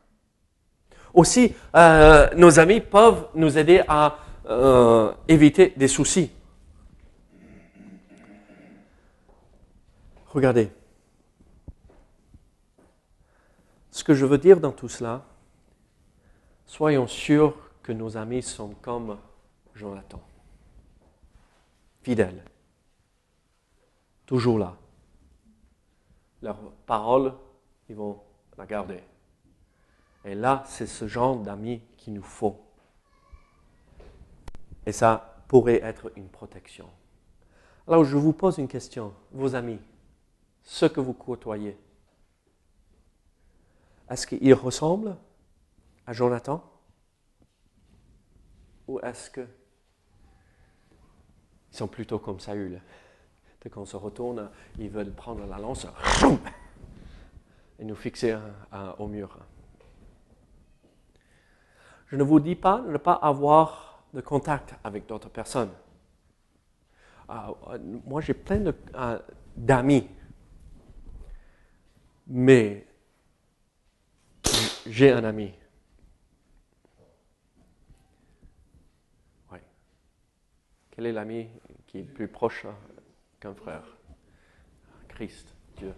Aussi, 1.14 1.56
euh, 1.74 2.30
nos 2.36 2.60
amis 2.60 2.82
peuvent 2.82 3.30
nous 3.34 3.58
aider 3.58 3.82
à 3.88 4.18
euh, 4.46 5.14
éviter 5.28 5.74
des 5.78 5.88
soucis. 5.88 6.32
Regardez. 10.28 10.72
Ce 13.92 14.04
que 14.04 14.14
je 14.14 14.26
veux 14.26 14.38
dire 14.38 14.60
dans 14.60 14.72
tout 14.72 14.88
cela, 14.88 15.26
soyons 16.66 17.08
sûrs 17.08 17.56
que 17.84 17.92
nos 17.92 18.18
amis 18.18 18.42
sont 18.42 18.74
comme 18.82 19.18
Jonathan, 19.76 20.22
fidèles, 22.02 22.44
toujours 24.26 24.58
là. 24.58 24.78
Leurs 26.42 26.72
paroles, 26.86 27.34
ils 27.90 27.96
vont 27.96 28.20
la 28.58 28.66
garder. 28.66 29.04
Et 30.24 30.34
là, 30.34 30.64
c'est 30.66 30.88
ce 30.88 31.08
genre 31.08 31.36
d'amis 31.38 31.82
qu'il 31.98 32.14
nous 32.14 32.24
faut. 32.24 32.60
Et 34.86 34.92
ça 34.92 35.44
pourrait 35.48 35.82
être 35.84 36.12
une 36.16 36.30
protection. 36.30 36.90
Alors, 37.88 38.04
je 38.04 38.18
vous 38.18 38.34
pose 38.34 38.58
une 38.58 38.68
question. 38.68 39.14
Vos 39.32 39.56
amis, 39.56 39.80
ceux 40.64 40.90
que 40.90 41.00
vous 41.00 41.14
côtoyez, 41.14 41.78
est-ce 44.10 44.28
qu'ils 44.28 44.54
ressemblent 44.54 45.16
à 46.06 46.14
Jonathan? 46.14 46.64
Ou 48.88 49.00
est-ce 49.00 49.30
qu'ils 49.32 49.48
sont 51.72 51.88
plutôt 51.88 52.20
comme 52.20 52.40
Saül? 52.40 52.82
Dès 53.62 53.70
qu'on 53.70 53.86
se 53.86 53.96
retourne, 53.96 54.50
ils 54.80 54.90
veulent 54.90 55.14
prendre 55.14 55.46
la 55.46 55.60
lance 55.60 55.86
et 57.78 57.86
nous 57.86 57.96
fixer 57.96 58.38
au 58.98 59.08
mur. 59.08 59.38
Je 62.08 62.16
ne 62.16 62.24
vous 62.24 62.40
dis 62.40 62.56
pas 62.56 62.80
de 62.82 62.92
ne 62.92 62.98
pas 62.98 63.14
avoir 63.14 63.91
de 64.14 64.22
contact 64.22 64.76
avec 64.84 65.06
d'autres 65.06 65.30
personnes. 65.30 65.72
Ah, 67.28 67.54
moi, 68.06 68.22
j'ai 68.22 68.34
plein 68.34 68.64
euh, 68.66 69.20
d'amis, 69.56 70.10
mais 72.28 72.86
j'ai 74.86 75.12
un 75.12 75.24
ami. 75.24 75.54
Oui. 79.52 79.60
Quel 80.92 81.06
est 81.06 81.14
l'ami 81.14 81.48
qui 81.88 82.00
est 82.00 82.04
plus 82.04 82.28
proche 82.28 82.66
qu'un 83.40 83.54
frère? 83.54 83.84
Christ, 85.08 85.56
Dieu. 85.78 85.94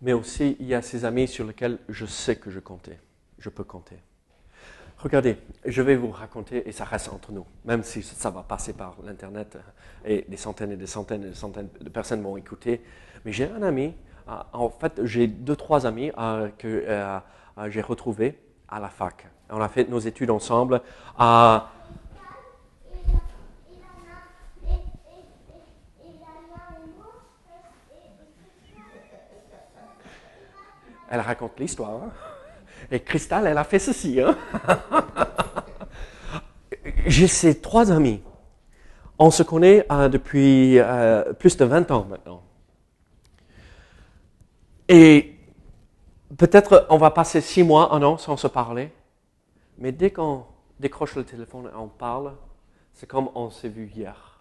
Mais 0.00 0.12
aussi, 0.12 0.56
il 0.60 0.66
y 0.66 0.74
a 0.74 0.82
ces 0.82 1.04
amis 1.04 1.28
sur 1.28 1.46
lesquels 1.46 1.78
je 1.88 2.04
sais 2.04 2.36
que 2.36 2.50
je 2.50 2.60
comptais 2.60 2.98
je 3.44 3.50
peux 3.50 3.64
compter. 3.64 3.98
Regardez, 5.04 5.36
je 5.66 5.82
vais 5.82 5.96
vous 5.96 6.10
raconter, 6.10 6.66
et 6.66 6.72
ça 6.72 6.84
reste 6.84 7.10
entre 7.12 7.30
nous, 7.30 7.44
même 7.66 7.82
si 7.82 8.02
ça 8.02 8.30
va 8.30 8.42
passer 8.42 8.72
par 8.72 8.96
l'Internet 9.04 9.58
et 10.02 10.24
des 10.26 10.38
centaines 10.38 10.72
et 10.72 10.76
des 10.76 10.86
centaines 10.86 11.24
et 11.24 11.28
des 11.28 11.34
centaines 11.34 11.68
de 11.78 11.90
personnes 11.90 12.22
vont 12.22 12.38
écouter. 12.38 12.82
Mais 13.26 13.30
j'ai 13.30 13.50
un 13.50 13.62
ami, 13.62 13.92
euh, 14.30 14.32
en 14.54 14.70
fait, 14.70 15.04
j'ai 15.04 15.26
deux, 15.26 15.56
trois 15.56 15.84
amis 15.84 16.10
euh, 16.16 16.48
que 16.56 16.84
euh, 16.88 17.18
j'ai 17.68 17.82
retrouvés 17.82 18.40
à 18.66 18.80
la 18.80 18.88
fac. 18.88 19.26
On 19.50 19.60
a 19.60 19.68
fait 19.68 19.86
nos 19.90 19.98
études 19.98 20.30
ensemble. 20.30 20.80
Elle 31.10 31.20
raconte 31.20 31.60
l'histoire. 31.60 32.10
Et 32.94 33.00
Cristal, 33.00 33.48
elle 33.48 33.58
a 33.58 33.64
fait 33.64 33.80
ceci. 33.80 34.20
Hein? 34.20 34.36
J'ai 37.06 37.26
ces 37.26 37.60
trois 37.60 37.90
amis. 37.90 38.22
On 39.18 39.32
se 39.32 39.42
connaît 39.42 39.84
euh, 39.90 40.08
depuis 40.08 40.78
euh, 40.78 41.32
plus 41.32 41.56
de 41.56 41.64
20 41.64 41.90
ans 41.90 42.06
maintenant. 42.08 42.42
Et 44.88 45.34
peut-être 46.38 46.86
on 46.88 46.96
va 46.96 47.10
passer 47.10 47.40
six 47.40 47.64
mois, 47.64 47.92
un 47.92 48.02
an 48.04 48.16
sans 48.16 48.36
se 48.36 48.46
parler. 48.46 48.92
Mais 49.78 49.90
dès 49.90 50.12
qu'on 50.12 50.44
décroche 50.78 51.16
le 51.16 51.24
téléphone 51.24 51.66
et 51.66 51.76
on 51.76 51.88
parle, 51.88 52.34
c'est 52.92 53.08
comme 53.08 53.28
on 53.34 53.50
s'est 53.50 53.68
vu 53.68 53.90
hier. 53.92 54.40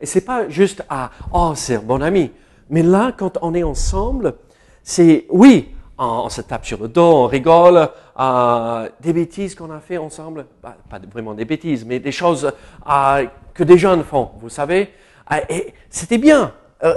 Et 0.00 0.04
c'est 0.04 0.26
pas 0.26 0.50
juste 0.50 0.84
à 0.90 1.10
oh 1.32 1.54
c'est 1.56 1.78
bon 1.78 2.02
ami, 2.02 2.30
mais 2.68 2.82
là 2.82 3.10
quand 3.16 3.38
on 3.40 3.54
est 3.54 3.62
ensemble, 3.62 4.34
c'est 4.82 5.24
oui 5.30 5.73
on, 5.98 6.28
se 6.28 6.40
tape 6.40 6.64
sur 6.64 6.80
le 6.80 6.88
dos, 6.88 7.02
on 7.02 7.26
rigole, 7.26 7.88
euh, 8.18 8.88
des 9.00 9.12
bêtises 9.12 9.54
qu'on 9.54 9.70
a 9.70 9.80
fait 9.80 9.98
ensemble, 9.98 10.46
bah, 10.62 10.76
pas 10.88 10.98
vraiment 10.98 11.34
des 11.34 11.44
bêtises, 11.44 11.84
mais 11.84 12.00
des 12.00 12.12
choses 12.12 12.52
euh, 12.88 13.26
que 13.52 13.64
des 13.64 13.78
jeunes 13.78 14.02
font, 14.02 14.32
vous 14.40 14.48
savez. 14.48 14.90
Euh, 15.30 15.40
et 15.48 15.74
c'était 15.88 16.18
bien. 16.18 16.52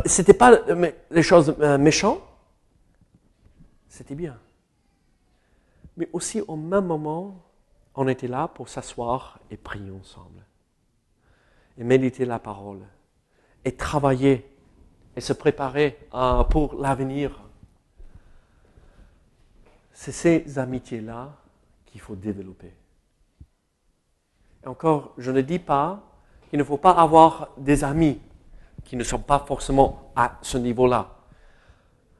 c'était 0.05 0.33
pas 0.33 0.59
les 1.11 1.21
choses 1.21 1.55
méchantes, 1.79 2.21
c'était 3.87 4.15
bien. 4.15 4.37
Mais 5.95 6.09
aussi 6.11 6.41
au 6.41 6.55
même 6.55 6.85
moment, 6.85 7.43
on 7.95 8.07
était 8.07 8.27
là 8.27 8.47
pour 8.47 8.67
s'asseoir 8.67 9.39
et 9.49 9.57
prier 9.57 9.91
ensemble, 9.91 10.43
et 11.77 11.83
méditer 11.83 12.25
la 12.25 12.37
parole, 12.37 12.81
et 13.63 13.71
travailler, 13.71 14.45
et 15.15 15.21
se 15.21 15.33
préparer 15.33 15.97
pour 16.49 16.75
l'avenir 16.79 17.46
c'est 19.99 20.11
ces 20.11 20.59
amitiés-là 20.59 21.35
qu'il 21.87 21.99
faut 21.99 22.15
développer. 22.15 22.71
Et 24.63 24.67
encore, 24.67 25.15
je 25.17 25.31
ne 25.31 25.41
dis 25.41 25.57
pas 25.57 26.03
qu'il 26.47 26.59
ne 26.59 26.63
faut 26.63 26.77
pas 26.77 26.91
avoir 26.91 27.49
des 27.57 27.83
amis 27.83 28.21
qui 28.83 28.95
ne 28.95 29.03
sont 29.03 29.17
pas 29.17 29.39
forcément 29.39 30.11
à 30.15 30.37
ce 30.43 30.59
niveau-là. 30.59 31.15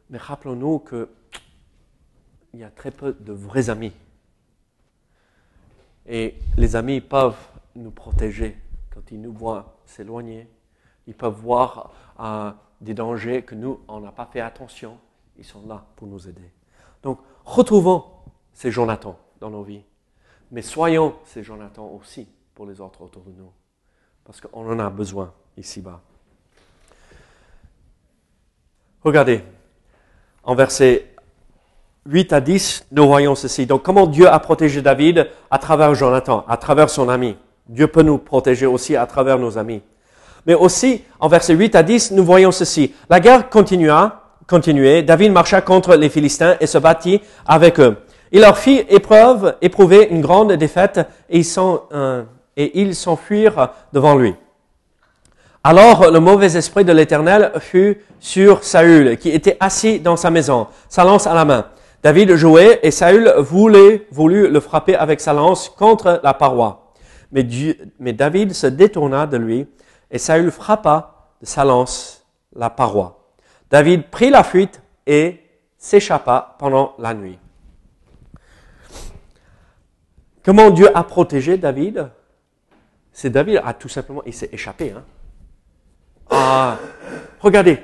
Mais 0.09 0.17
rappelons-nous 0.17 0.79
qu'il 0.79 1.07
y 2.55 2.63
a 2.63 2.71
très 2.71 2.89
peu 2.89 3.15
de 3.19 3.31
vrais 3.31 3.69
amis. 3.69 3.93
Et 6.07 6.33
les 6.57 6.75
amis 6.75 6.99
peuvent 6.99 7.37
nous 7.75 7.91
protéger 7.91 8.57
quand 8.91 9.11
ils 9.11 9.21
nous 9.21 9.33
voient 9.33 9.77
s'éloigner. 9.85 10.49
Ils 11.05 11.15
peuvent 11.15 11.39
voir 11.39 11.93
euh, 12.19 12.51
des 12.81 12.95
dangers 12.95 13.43
que 13.43 13.53
nous, 13.53 13.79
on 13.87 13.99
n'a 13.99 14.11
pas 14.11 14.25
fait 14.25 14.41
attention. 14.41 14.97
Ils 15.37 15.45
sont 15.45 15.63
là 15.67 15.85
pour 15.95 16.07
nous 16.07 16.27
aider. 16.27 16.56
Donc, 17.03 17.19
retrouvons 17.45 18.03
ces 18.53 18.71
Jonathan 18.71 19.17
dans 19.39 19.49
nos 19.49 19.63
vies. 19.63 19.83
Mais 20.51 20.61
soyons 20.61 21.15
ces 21.25 21.43
Jonathan 21.43 21.85
aussi 21.87 22.27
pour 22.55 22.65
les 22.65 22.81
autres 22.81 23.01
autour 23.01 23.23
de 23.23 23.31
nous. 23.31 23.51
Parce 24.23 24.41
qu'on 24.41 24.69
en 24.69 24.79
a 24.79 24.89
besoin 24.89 25.31
ici-bas. 25.57 26.01
Regardez, 29.03 29.43
en 30.43 30.55
versets 30.55 31.13
8 32.07 32.33
à 32.33 32.41
10, 32.41 32.87
nous 32.91 33.05
voyons 33.05 33.35
ceci. 33.35 33.65
Donc, 33.65 33.83
comment 33.83 34.07
Dieu 34.07 34.27
a 34.27 34.39
protégé 34.39 34.81
David 34.81 35.29
à 35.51 35.59
travers 35.59 35.93
Jonathan, 35.93 36.45
à 36.47 36.57
travers 36.57 36.89
son 36.89 37.09
ami? 37.09 37.37
Dieu 37.67 37.87
peut 37.87 38.01
nous 38.01 38.17
protéger 38.17 38.65
aussi 38.65 38.95
à 38.95 39.05
travers 39.05 39.37
nos 39.37 39.57
amis. 39.57 39.81
Mais 40.45 40.53
aussi, 40.53 41.03
en 41.19 41.27
versets 41.27 41.53
8 41.53 41.75
à 41.75 41.83
10, 41.83 42.11
nous 42.11 42.23
voyons 42.23 42.51
ceci. 42.51 42.93
La 43.09 43.19
guerre 43.19 43.49
continua, 43.49 44.26
continuait. 44.47 45.03
David 45.03 45.31
marcha 45.31 45.61
contre 45.61 45.95
les 45.95 46.09
Philistins 46.09 46.55
et 46.59 46.67
se 46.67 46.77
battit 46.77 47.21
avec 47.45 47.79
eux. 47.79 47.97
Il 48.31 48.41
leur 48.41 48.57
fit 48.57 48.83
épreuve, 48.89 49.55
éprouver 49.61 50.07
une 50.09 50.21
grande 50.21 50.53
défaite 50.53 51.01
et 51.29 51.41
ils 52.57 52.95
s'enfuirent 52.95 53.69
devant 53.93 54.15
lui. 54.15 54.35
Alors 55.63 56.11
le 56.11 56.19
mauvais 56.19 56.55
esprit 56.57 56.85
de 56.85 56.93
l'Éternel 56.93 57.51
fut 57.59 58.01
sur 58.19 58.63
Saül, 58.63 59.17
qui 59.17 59.29
était 59.29 59.57
assis 59.59 59.99
dans 59.99 60.15
sa 60.15 60.29
maison, 60.29 60.67
sa 60.87 61.03
lance 61.03 61.27
à 61.27 61.33
la 61.33 61.45
main. 61.45 61.65
David 62.03 62.35
jouait 62.35 62.79
et 62.83 62.91
Saül 62.91 63.33
voulait, 63.39 64.07
voulut 64.11 64.49
le 64.49 64.59
frapper 64.59 64.95
avec 64.95 65.19
sa 65.19 65.33
lance 65.33 65.67
contre 65.69 66.21
la 66.23 66.33
paroi. 66.33 66.93
Mais 67.31 68.13
David 68.13 68.53
se 68.53 68.67
détourna 68.67 69.27
de 69.27 69.37
lui 69.37 69.67
et 70.09 70.17
Saül 70.17 70.51
frappa 70.51 71.27
de 71.41 71.45
sa 71.45 71.65
lance 71.65 72.25
la 72.55 72.69
paroi. 72.69 73.19
David 73.69 74.07
prit 74.09 74.29
la 74.29 74.43
fuite 74.43 74.81
et 75.05 75.43
s'échappa 75.77 76.55
pendant 76.57 76.93
la 76.99 77.13
nuit. 77.13 77.37
Comment 80.43 80.69
Dieu 80.69 80.87
a 80.95 81.03
protégé 81.03 81.57
David? 81.57 82.09
C'est 83.11 83.29
David 83.29 83.61
a 83.65 83.73
tout 83.73 83.89
simplement, 83.89 84.21
il 84.25 84.33
s'est 84.33 84.49
échappé. 84.51 84.91
Hein? 84.91 85.03
Ah, 86.29 86.77
regardez, 87.41 87.79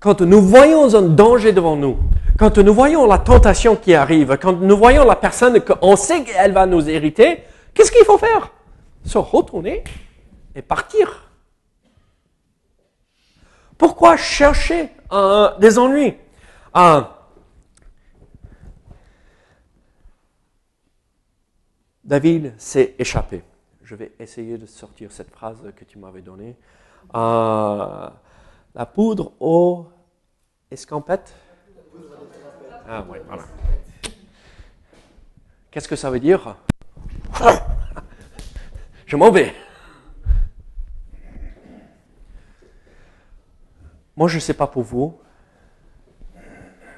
quand 0.00 0.22
nous 0.22 0.40
voyons 0.40 0.94
un 0.94 1.02
danger 1.02 1.52
devant 1.52 1.76
nous, 1.76 1.98
quand 2.38 2.56
nous 2.58 2.72
voyons 2.72 3.06
la 3.06 3.18
tentation 3.18 3.76
qui 3.76 3.94
arrive, 3.94 4.38
quand 4.40 4.52
nous 4.52 4.76
voyons 4.76 5.04
la 5.04 5.16
personne 5.16 5.60
qu'on 5.60 5.96
sait 5.96 6.24
qu'elle 6.24 6.52
va 6.52 6.66
nous 6.66 6.88
hériter, 6.88 7.42
qu'est-ce 7.74 7.90
qu'il 7.90 8.04
faut 8.04 8.18
faire? 8.18 8.50
Se 9.04 9.18
retourner 9.18 9.84
et 10.54 10.62
partir. 10.62 11.30
Pourquoi 13.76 14.16
chercher 14.16 14.90
des 15.10 15.78
ennuis 15.78 16.14
David 22.04 22.54
s'est 22.56 22.94
échappé. 22.98 23.42
Je 23.82 23.96
vais 23.96 24.12
essayer 24.20 24.58
de 24.58 24.66
sortir 24.66 25.10
cette 25.10 25.30
phrase 25.30 25.58
que 25.74 25.84
tu 25.84 25.98
m'avais 25.98 26.22
donnée. 26.22 26.56
Euh, 27.14 28.08
la 28.74 28.86
poudre 28.86 29.32
aux 29.40 29.86
escampettes. 30.70 31.34
Ah 32.88 33.04
oui, 33.08 33.18
voilà. 33.26 33.42
Qu'est-ce 35.70 35.88
que 35.88 35.96
ça 35.96 36.10
veut 36.10 36.20
dire? 36.20 36.56
Je 39.06 39.16
m'en 39.16 39.30
vais. 39.30 39.52
Moi, 44.16 44.28
je 44.28 44.36
ne 44.36 44.40
sais 44.40 44.54
pas 44.54 44.66
pour 44.66 44.82
vous, 44.82 45.18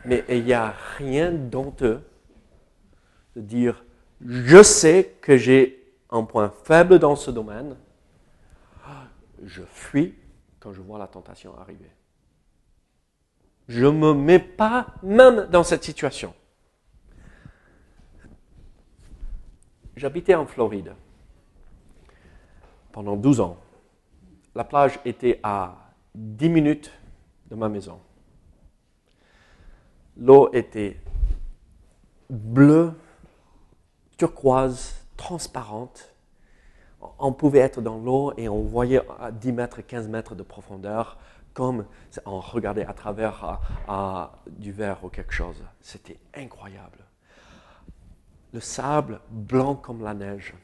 mais 0.04 0.24
il 0.28 0.44
n'y 0.44 0.52
a 0.52 0.74
rien 0.96 1.32
d'honteux 1.32 2.00
de 3.34 3.40
dire, 3.40 3.84
je 4.24 4.62
sais 4.62 5.16
que 5.20 5.36
j'ai 5.36 5.94
un 6.10 6.24
point 6.24 6.52
faible 6.64 6.98
dans 6.98 7.16
ce 7.16 7.30
domaine, 7.30 7.76
je 9.44 9.62
fuis 9.62 10.14
quand 10.60 10.72
je 10.72 10.80
vois 10.80 10.98
la 10.98 11.06
tentation 11.06 11.56
arriver. 11.58 11.90
Je 13.68 13.84
ne 13.84 13.90
me 13.90 14.14
mets 14.14 14.38
pas 14.38 14.86
même 15.02 15.46
dans 15.50 15.62
cette 15.62 15.84
situation. 15.84 16.34
J'habitais 19.96 20.34
en 20.34 20.46
Floride 20.46 20.94
pendant 22.92 23.16
12 23.16 23.40
ans. 23.40 23.58
La 24.54 24.64
plage 24.64 24.98
était 25.04 25.38
à 25.42 25.92
10 26.14 26.48
minutes 26.48 26.92
de 27.48 27.54
ma 27.54 27.68
maison. 27.68 28.00
L'eau 30.16 30.50
était 30.52 31.00
bleue, 32.28 32.92
turquoise, 34.16 34.94
transparente 35.16 36.14
on 37.18 37.32
pouvait 37.32 37.60
être 37.60 37.80
dans 37.80 37.98
l'eau 37.98 38.32
et 38.36 38.48
on 38.48 38.62
voyait 38.62 39.00
à 39.20 39.30
10 39.30 39.52
mètres, 39.52 39.80
15 39.82 40.08
mètres 40.08 40.34
de 40.34 40.42
profondeur, 40.42 41.18
comme 41.54 41.86
on 42.26 42.40
regardait 42.40 42.86
à 42.86 42.92
travers 42.92 43.60
du 44.46 44.72
verre 44.72 45.04
ou 45.04 45.08
quelque 45.08 45.32
chose. 45.32 45.62
C'était 45.80 46.18
incroyable. 46.34 46.98
Le 48.52 48.60
sable 48.60 49.20
blanc 49.30 49.74
comme 49.74 50.02
la 50.02 50.14
neige. 50.14 50.54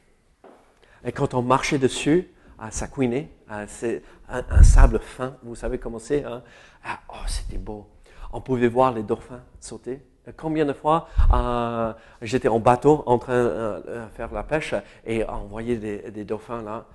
Et 1.03 1.11
quand 1.11 1.33
on 1.33 1.41
marchait 1.41 1.77
dessus, 1.77 2.31
ça 2.69 2.87
couinait, 2.87 3.29
c'est 3.67 4.01
un, 4.29 4.63
sable 4.63 4.99
fin, 4.99 5.37
vous 5.43 5.55
savez 5.55 5.77
comment 5.77 5.99
c'est 5.99 6.23
hein? 6.23 6.43
ah, 6.83 6.99
Oh, 7.09 7.27
c'était 7.27 7.57
beau. 7.57 7.89
On 8.31 8.41
pouvait 8.41 8.67
voir 8.67 8.93
les 8.93 9.03
dauphins 9.03 9.43
sauter. 9.59 10.05
Combien 10.37 10.65
de 10.65 10.73
fois 10.73 11.07
euh, 11.31 11.93
j'étais 12.21 12.47
en 12.47 12.59
bateau 12.59 13.03
en 13.05 13.19
train 13.19 13.33
euh, 13.33 14.07
de 14.07 14.11
faire 14.13 14.33
la 14.33 14.43
pêche 14.43 14.73
et 15.05 15.23
on 15.29 15.45
voyait 15.45 15.77
des, 15.77 16.25
dauphins 16.25 16.63
là. 16.63 16.85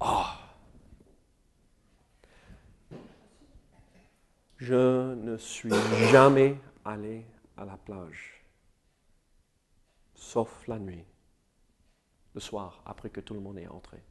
Oh. 0.00 0.24
Je 4.56 5.14
ne 5.14 5.36
suis 5.36 5.72
jamais 6.10 6.56
allé 6.84 7.24
à 7.56 7.64
la 7.64 7.76
plage, 7.76 8.44
sauf 10.14 10.66
la 10.66 10.78
nuit, 10.78 11.04
le 12.34 12.40
soir, 12.40 12.82
après 12.84 13.08
que 13.08 13.20
tout 13.20 13.32
le 13.32 13.40
monde 13.40 13.58
est 13.58 13.68
entré. 13.68 14.02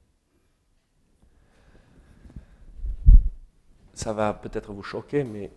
Ça 4.00 4.14
va 4.14 4.34
peut-être 4.34 4.72
vous 4.72 4.82
choquer, 4.82 5.26
mais 5.26 5.52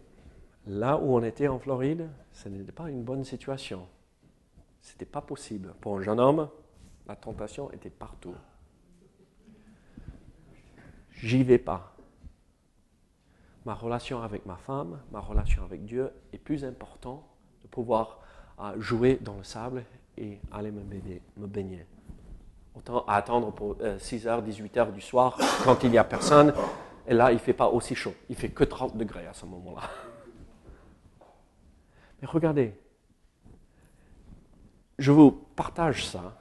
là 0.67 0.97
où 0.97 1.15
on 1.15 1.23
était 1.23 1.47
en 1.47 1.61
Floride, 1.61 2.09
ce 2.33 2.49
n'était 2.49 2.73
pas 2.73 2.91
une 2.91 3.05
bonne 3.05 3.23
situation. 3.23 3.87
Ce 4.81 4.91
n'était 4.91 5.05
pas 5.05 5.21
possible. 5.21 5.73
Pour 5.81 5.97
un 5.97 6.03
jeune 6.03 6.19
homme, 6.19 6.49
la 7.07 7.15
tentation 7.15 7.71
était 7.71 7.89
partout. 7.89 8.35
J'y 11.13 11.45
vais 11.45 11.59
pas. 11.59 11.95
Ma 13.65 13.75
relation 13.75 14.25
avec 14.25 14.45
ma 14.45 14.57
femme, 14.57 14.99
ma 15.13 15.21
relation 15.21 15.63
avec 15.63 15.85
Dieu 15.85 16.11
est 16.33 16.39
plus 16.39 16.65
importante 16.65 17.23
de 17.63 17.69
pouvoir 17.69 18.19
euh, 18.59 18.73
jouer 18.81 19.21
dans 19.23 19.37
le 19.37 19.45
sable 19.45 19.85
et 20.19 20.41
aller 20.51 20.73
me 20.73 20.83
baigner. 20.83 21.23
Me 21.37 21.47
baigner. 21.47 21.87
Autant 22.75 23.05
attendre 23.07 23.53
pour 23.53 23.77
6h, 23.77 24.45
18h 24.45 24.93
du 24.93 25.01
soir 25.01 25.39
quand 25.63 25.85
il 25.85 25.93
n'y 25.93 25.99
a 25.99 26.03
personne. 26.03 26.53
Et 27.07 27.15
là, 27.15 27.31
il 27.33 27.35
ne 27.35 27.41
fait 27.41 27.53
pas 27.53 27.69
aussi 27.69 27.95
chaud. 27.95 28.15
Il 28.29 28.37
fait 28.37 28.51
que 28.51 28.65
30 28.65 28.97
degrés 28.97 29.27
à 29.27 29.33
ce 29.33 29.45
moment-là. 29.47 29.83
Mais 32.21 32.29
regardez, 32.29 32.75
je 34.99 35.11
vous 35.11 35.33
partage 35.33 36.07
ça 36.07 36.39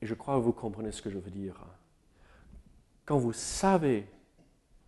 et 0.00 0.06
je 0.06 0.14
crois 0.14 0.36
que 0.36 0.40
vous 0.40 0.52
comprenez 0.52 0.92
ce 0.92 1.02
que 1.02 1.10
je 1.10 1.18
veux 1.18 1.30
dire. 1.30 1.54
Quand 3.04 3.18
vous 3.18 3.32
savez 3.32 4.08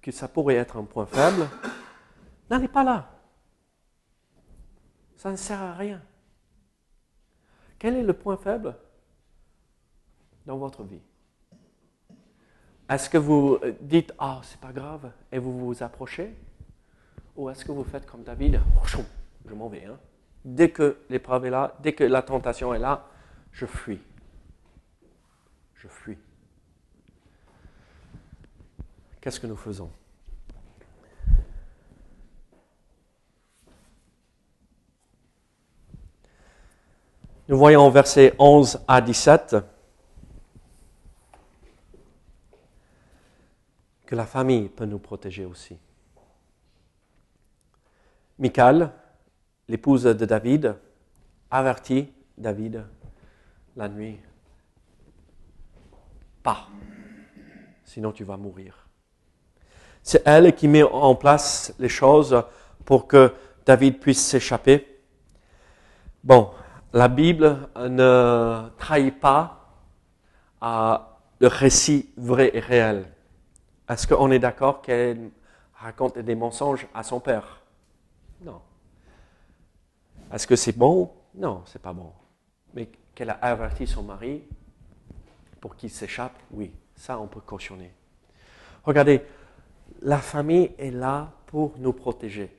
que 0.00 0.10
ça 0.10 0.28
pourrait 0.28 0.54
être 0.54 0.76
un 0.76 0.84
point 0.84 1.06
faible, 1.06 1.48
n'allez 2.50 2.68
pas 2.68 2.84
là. 2.84 3.10
Ça 5.16 5.30
ne 5.30 5.36
sert 5.36 5.60
à 5.60 5.74
rien. 5.74 6.02
Quel 7.78 7.96
est 7.96 8.02
le 8.02 8.14
point 8.14 8.36
faible 8.36 8.74
dans 10.46 10.56
votre 10.56 10.82
vie? 10.84 11.02
Est-ce 12.88 13.08
que 13.08 13.18
vous 13.18 13.58
dites 13.80 14.12
Ah, 14.18 14.40
c'est 14.42 14.60
pas 14.60 14.72
grave 14.72 15.10
et 15.32 15.38
vous 15.38 15.58
vous 15.58 15.82
approchez? 15.82 16.34
Ou 17.36 17.48
est-ce 17.48 17.64
que 17.64 17.72
vous 17.72 17.84
faites 17.84 18.06
comme 18.06 18.22
David 18.22 18.60
Je 19.46 19.54
m'en 19.54 19.68
vais. 19.68 19.84
Hein? 19.84 19.98
Dès 20.44 20.70
que 20.70 20.98
l'épreuve 21.08 21.46
est 21.46 21.50
là, 21.50 21.74
dès 21.80 21.94
que 21.94 22.04
la 22.04 22.22
tentation 22.22 22.74
est 22.74 22.78
là, 22.78 23.06
je 23.52 23.64
fuis. 23.64 24.00
Je 25.74 25.88
fuis. 25.88 26.18
Qu'est-ce 29.20 29.40
que 29.40 29.46
nous 29.46 29.56
faisons? 29.56 29.90
Nous 37.48 37.58
voyons 37.58 37.88
versets 37.90 38.34
11 38.38 38.84
à 38.86 39.00
17 39.00 39.56
la 44.14 44.26
famille 44.26 44.68
peut 44.68 44.84
nous 44.84 44.98
protéger 44.98 45.44
aussi. 45.44 45.78
Michal, 48.38 48.92
l'épouse 49.68 50.04
de 50.04 50.24
David, 50.24 50.76
avertit 51.50 52.12
David 52.36 52.84
la 53.76 53.88
nuit. 53.88 54.18
Pas, 56.42 56.68
sinon 57.84 58.12
tu 58.12 58.24
vas 58.24 58.36
mourir. 58.36 58.88
C'est 60.02 60.22
elle 60.26 60.54
qui 60.54 60.68
met 60.68 60.82
en 60.82 61.14
place 61.14 61.74
les 61.78 61.88
choses 61.88 62.42
pour 62.84 63.06
que 63.06 63.32
David 63.64 64.00
puisse 64.00 64.22
s'échapper. 64.22 65.00
Bon, 66.22 66.50
la 66.92 67.08
Bible 67.08 67.68
ne 67.76 68.68
trahit 68.78 69.18
pas 69.18 69.70
euh, 70.62 70.98
le 71.40 71.46
récit 71.46 72.10
vrai 72.16 72.50
et 72.52 72.60
réel. 72.60 73.06
Est-ce 73.88 74.06
qu'on 74.06 74.30
est 74.30 74.38
d'accord 74.38 74.80
qu'elle 74.80 75.30
raconte 75.74 76.18
des 76.18 76.34
mensonges 76.34 76.86
à 76.94 77.02
son 77.02 77.20
père? 77.20 77.60
Non. 78.40 78.60
Est-ce 80.32 80.46
que 80.46 80.56
c'est 80.56 80.76
bon? 80.76 81.12
Non, 81.34 81.62
c'est 81.66 81.82
pas 81.82 81.92
bon. 81.92 82.12
Mais 82.72 82.88
qu'elle 83.14 83.30
a 83.30 83.34
averti 83.34 83.86
son 83.86 84.02
mari 84.02 84.42
pour 85.60 85.76
qu'il 85.76 85.90
s'échappe? 85.90 86.36
Oui, 86.50 86.72
ça 86.96 87.18
on 87.18 87.26
peut 87.26 87.40
cautionner. 87.40 87.92
Regardez, 88.84 89.22
la 90.02 90.18
famille 90.18 90.72
est 90.78 90.90
là 90.90 91.32
pour 91.46 91.78
nous 91.78 91.92
protéger. 91.92 92.54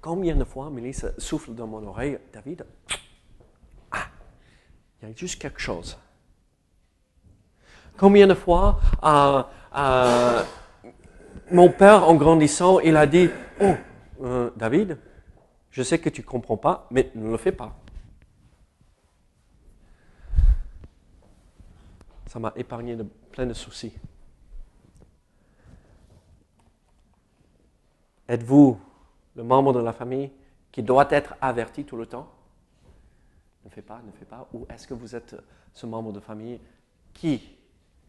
Combien 0.00 0.34
de 0.34 0.44
fois 0.44 0.70
Mélisse 0.70 1.06
souffle 1.18 1.54
dans 1.54 1.66
mon 1.66 1.86
oreille, 1.86 2.18
David, 2.32 2.64
ah, 3.90 4.06
il 5.00 5.08
y 5.08 5.12
a 5.12 5.14
juste 5.14 5.40
quelque 5.40 5.60
chose. 5.60 5.96
Combien 7.96 8.26
de 8.26 8.34
fois 8.34 8.80
euh, 9.04 9.42
euh, 9.76 10.42
mon 11.50 11.70
père, 11.70 12.08
en 12.08 12.14
grandissant, 12.14 12.80
il 12.80 12.96
a 12.96 13.06
dit, 13.06 13.28
oh, 13.60 13.74
euh, 14.22 14.50
David, 14.56 14.98
je 15.70 15.82
sais 15.82 15.98
que 15.98 16.08
tu 16.08 16.22
ne 16.22 16.26
comprends 16.26 16.56
pas, 16.56 16.86
mais 16.90 17.10
ne 17.14 17.30
le 17.30 17.36
fais 17.36 17.52
pas. 17.52 17.76
Ça 22.26 22.38
m'a 22.38 22.52
épargné 22.56 22.96
de 22.96 23.02
plein 23.02 23.46
de 23.46 23.52
soucis. 23.52 23.92
Êtes-vous 28.28 28.80
le 29.36 29.42
membre 29.42 29.74
de 29.74 29.80
la 29.80 29.92
famille 29.92 30.30
qui 30.70 30.82
doit 30.82 31.08
être 31.10 31.34
averti 31.40 31.84
tout 31.84 31.96
le 31.96 32.06
temps? 32.06 32.30
Ne 33.64 33.70
fais 33.70 33.82
pas, 33.82 34.00
ne 34.06 34.12
fais 34.12 34.24
pas. 34.24 34.48
Ou 34.54 34.66
est-ce 34.70 34.86
que 34.86 34.94
vous 34.94 35.14
êtes 35.14 35.36
ce 35.74 35.84
membre 35.84 36.12
de 36.12 36.20
famille 36.20 36.58
qui 37.12 37.56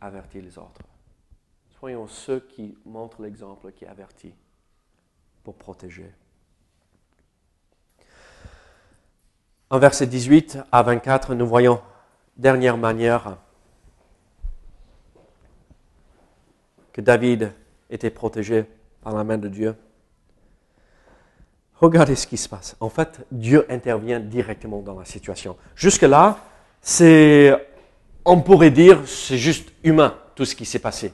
avertit 0.04 0.42
les 0.42 0.58
autres 0.58 0.82
Soyons 1.80 2.08
ceux 2.08 2.39
qui 2.39 2.78
montrent 2.86 3.22
l'exemple, 3.22 3.72
qui 3.74 3.86
avertit 3.86 4.34
pour 5.44 5.56
protéger. 5.56 6.10
En 9.70 9.80
verset 9.80 10.08
18 10.08 10.60
à 10.72 10.82
24, 10.84 11.36
nous 11.36 11.46
voyons 11.48 11.82
dernière 12.38 12.78
manière 12.78 13.38
que 16.94 17.02
David 17.02 17.52
était 17.89 18.12
protégé 18.12 18.66
par 19.02 19.13
la 19.13 19.24
main 19.24 19.38
de 19.38 19.50
Dieu. 19.50 19.76
Regardez 21.76 22.16
ce 22.16 22.28
qui 22.28 22.38
se 22.38 22.48
passe. 22.48 22.78
En 22.80 22.89
fait, 22.89 23.26
Dieu 23.32 23.66
intervient 23.70 24.20
directement 24.20 24.82
dans 24.82 24.98
la 24.98 25.06
situation. 25.06 25.58
Jusque-là, 25.76 26.38
c'est, 26.80 27.73
on 28.26 28.40
pourrait 28.40 28.72
dire, 28.72 29.00
c'est 29.06 29.38
juste 29.38 29.70
humain, 29.84 30.14
tout 30.36 30.46
ce 30.46 30.56
qui 30.56 30.66
s'est 30.66 30.80
passé. 30.80 31.14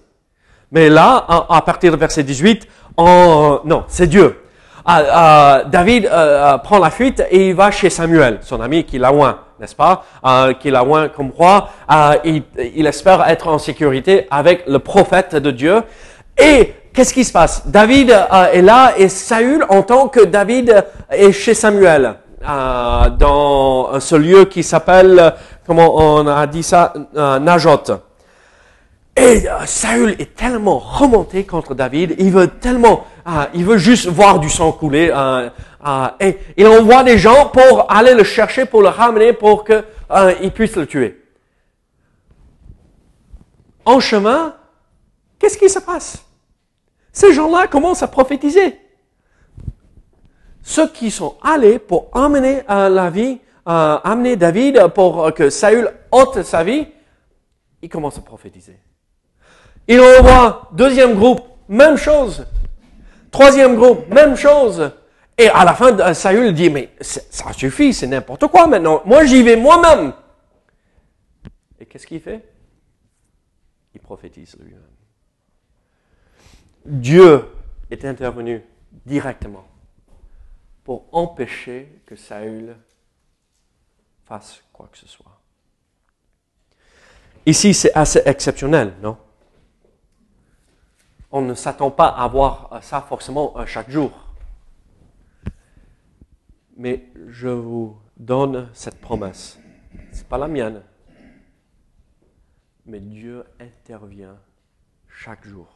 Mais 0.72 0.90
là, 0.90 1.26
à 1.50 1.62
partir 1.62 1.92
du 1.92 1.98
verset 1.98 2.24
18, 2.24 2.68
on, 2.98 3.62
non, 3.66 3.86
c'est 3.88 4.08
Dieu. 4.08 4.44
Ah, 4.86 5.04
ah, 5.12 5.64
David 5.66 6.06
euh, 6.06 6.10
euh, 6.54 6.58
prend 6.58 6.80
la 6.80 6.90
fuite 6.90 7.24
et 7.30 7.50
il 7.50 7.56
va 7.56 7.70
chez 7.72 7.90
Samuel, 7.90 8.40
son 8.42 8.62
ami 8.62 8.86
qui 8.86 8.98
l'a 8.98 9.14
oint, 9.14 9.40
n'est-ce 9.60 9.76
pas? 9.76 10.06
Euh, 10.26 10.54
Qui 10.54 10.72
l'a 10.72 10.84
oint 10.84 11.10
comme 11.10 11.32
roi. 11.32 11.70
Il, 12.24 12.44
il, 12.76 12.88
espère 12.88 13.28
être 13.28 13.48
en 13.48 13.58
sécurité 13.58 14.28
avec 14.32 14.66
le 14.68 14.80
prophète 14.80 15.36
de 15.36 15.52
Dieu. 15.52 15.84
Et 16.38 16.74
qu'est-ce 16.94 17.14
qui 17.14 17.24
se 17.24 17.32
passe? 17.32 17.68
David 17.68 18.16
est 18.54 18.62
là 18.62 18.94
et 18.98 19.10
Saül 19.10 19.66
entend 19.70 20.08
que 20.08 20.22
David 20.24 20.86
est 21.10 21.32
chez 21.34 21.54
Samuel 21.54 22.16
dans 22.42 24.00
ce 24.00 24.16
lieu 24.16 24.46
qui 24.46 24.64
s'appelle, 24.64 25.34
comment 25.66 25.96
on 25.96 26.28
a 26.28 26.48
dit 26.48 26.64
ça, 26.64 26.94
Najot. 27.14 28.02
Et 29.16 29.44
Saül 29.66 30.16
est 30.20 30.36
tellement 30.36 30.80
remonté 30.80 31.44
contre 31.44 31.76
David, 31.76 32.16
il 32.20 32.32
veut 32.32 32.48
tellement 32.48 33.06
ah, 33.32 33.50
il 33.54 33.64
veut 33.64 33.78
juste 33.78 34.08
voir 34.08 34.40
du 34.40 34.50
sang 34.50 34.72
couler. 34.72 35.12
Euh, 35.14 35.50
euh, 35.86 36.08
et 36.20 36.40
il 36.58 36.66
envoie 36.66 37.04
des 37.04 37.20
gens 37.20 37.50
pour 37.50 37.92
aller 37.92 38.16
le 38.16 38.24
chercher, 38.24 38.66
pour 38.66 38.82
le 38.82 38.88
ramener, 38.88 39.34
pour 39.34 39.64
qu'il 39.66 39.84
euh, 40.10 40.50
puisse 40.50 40.76
le 40.76 40.88
tuer. 40.88 41.22
En 43.86 44.00
chemin, 44.00 44.56
qu'est-ce 45.38 45.60
qui 45.60 45.70
se 45.70 45.78
passe? 45.78 46.26
Ces 47.12 47.32
gens-là 47.34 47.68
commencent 47.68 48.02
à 48.02 48.08
prophétiser. 48.08 48.80
Ceux 50.62 50.90
qui 50.90 51.12
sont 51.12 51.38
allés 51.42 51.80
pour 51.80 52.10
amener 52.14 52.62
la 52.68 53.10
vie, 53.10 53.40
amener 53.66 54.36
David 54.36 54.88
pour 54.90 55.34
que 55.34 55.50
Saül 55.50 55.90
ôte 56.12 56.44
sa 56.44 56.64
vie, 56.64 56.88
ils 57.82 57.90
commencent 57.90 58.18
à 58.18 58.22
prophétiser. 58.22 58.80
Il 59.88 60.00
envoie 60.00 60.70
deuxième 60.74 61.16
groupe, 61.16 61.42
même 61.68 61.98
chose. 61.98 62.46
Troisième 63.32 63.76
groupe, 63.76 64.08
même 64.10 64.36
chose. 64.36 64.92
Et 65.38 65.48
à 65.48 65.64
la 65.64 65.74
fin, 65.74 66.14
Saül 66.14 66.54
dit, 66.54 66.70
mais 66.70 66.92
ça 67.00 67.54
suffit, 67.54 67.94
c'est 67.94 68.08
n'importe 68.08 68.48
quoi 68.48 68.68
maintenant. 68.68 69.02
Moi, 69.06 69.26
j'y 69.26 69.42
vais 69.42 69.56
moi-même. 69.56 70.14
Et 71.80 71.86
qu'est-ce 71.86 72.06
qu'il 72.06 72.20
fait? 72.20 72.46
Il 73.96 74.02
prophétise 74.02 74.56
lui-même. 74.60 74.82
Dieu 76.86 77.46
est 77.90 78.04
intervenu 78.06 78.62
directement 79.06 79.64
pour 80.90 81.08
empêcher 81.12 82.02
que 82.08 82.16
Saül 82.16 82.76
fasse 84.26 84.64
quoi 84.74 84.90
que 84.92 84.98
ce 84.98 85.06
soit. 85.08 85.40
Ici, 87.46 87.76
c'est 87.76 87.94
assez 87.94 88.24
exceptionnel, 88.26 88.96
non? 89.00 89.16
On 91.30 91.42
ne 91.42 91.54
s'attend 91.54 91.92
pas 91.92 92.08
à 92.08 92.28
voir 92.28 92.80
ça 92.82 93.02
forcément 93.02 93.56
euh, 93.60 93.68
chaque 93.68 93.92
jour. 93.92 94.12
Mais 96.76 97.14
je 97.28 97.50
vous 97.50 97.96
donne 98.18 98.68
cette 98.74 99.00
promesse. 99.00 99.60
Ce 100.12 100.18
n'est 100.18 100.28
pas 100.28 100.40
la 100.40 100.48
mienne. 100.48 100.82
Mais 102.88 103.00
Dieu 103.00 103.44
intervient 103.60 104.40
chaque 105.08 105.46
jour, 105.46 105.68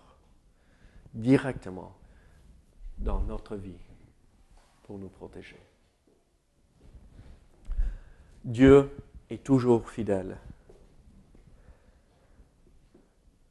directement 1.14 1.96
dans 2.98 3.20
notre 3.20 3.56
vie 3.56 3.78
pour 4.84 4.98
nous 4.98 5.10
protéger. 5.10 5.60
Dieu 8.44 8.90
est 9.30 9.44
toujours 9.44 9.90
fidèle. 9.90 10.38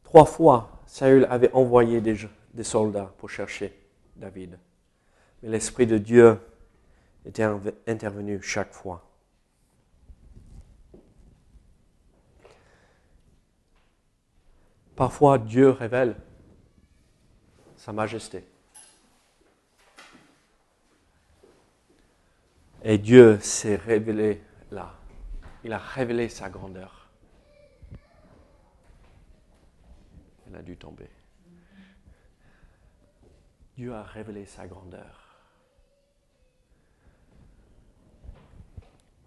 Trois 0.05 0.27
fois, 0.27 0.83
Saül 0.87 1.27
avait 1.31 1.53
envoyé 1.53 2.03
des, 2.03 2.18
soldats 2.62 3.14
pour 3.16 3.31
chercher 3.31 3.73
David. 4.16 4.59
Mais 5.42 5.49
l'Esprit 5.49 5.87
de 5.87 5.97
Dieu 5.97 6.38
était 7.25 7.47
intervenu 7.87 8.42
chaque 8.42 8.75
fois. 8.75 9.09
Parfois, 14.95 15.38
Dieu 15.38 15.71
révèle 15.71 16.14
sa 17.77 17.92
majesté. 17.92 18.45
Et 22.85 22.99
Dieu 22.99 23.38
s'est 23.40 23.77
révélé 23.77 24.42
là. 24.71 24.95
Il 25.64 25.73
a 25.73 25.79
révélé 25.79 26.29
sa 26.29 26.49
grandeur. 26.49 26.99
a 30.55 30.61
dû 30.61 30.77
tomber. 30.77 31.09
Dieu 33.75 33.95
a 33.95 34.03
révélé 34.03 34.45
sa 34.45 34.66
grandeur. 34.66 35.23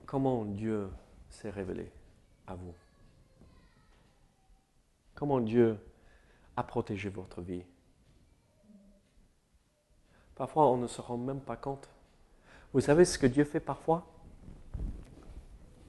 comment 0.05 0.45
Dieu 0.45 0.89
s'est 1.29 1.49
révélé 1.49 1.91
à 2.47 2.55
vous? 2.55 2.73
Comment 5.13 5.41
Dieu 5.41 5.77
a 6.55 6.63
protégé 6.63 7.09
votre 7.09 7.41
vie? 7.41 7.65
Parfois, 10.35 10.69
on 10.69 10.77
ne 10.77 10.87
se 10.87 11.01
rend 11.01 11.17
même 11.17 11.41
pas 11.41 11.57
compte. 11.57 11.89
Vous 12.75 12.81
savez 12.81 13.05
ce 13.05 13.17
que 13.17 13.25
Dieu 13.25 13.45
fait 13.45 13.61
parfois? 13.61 14.05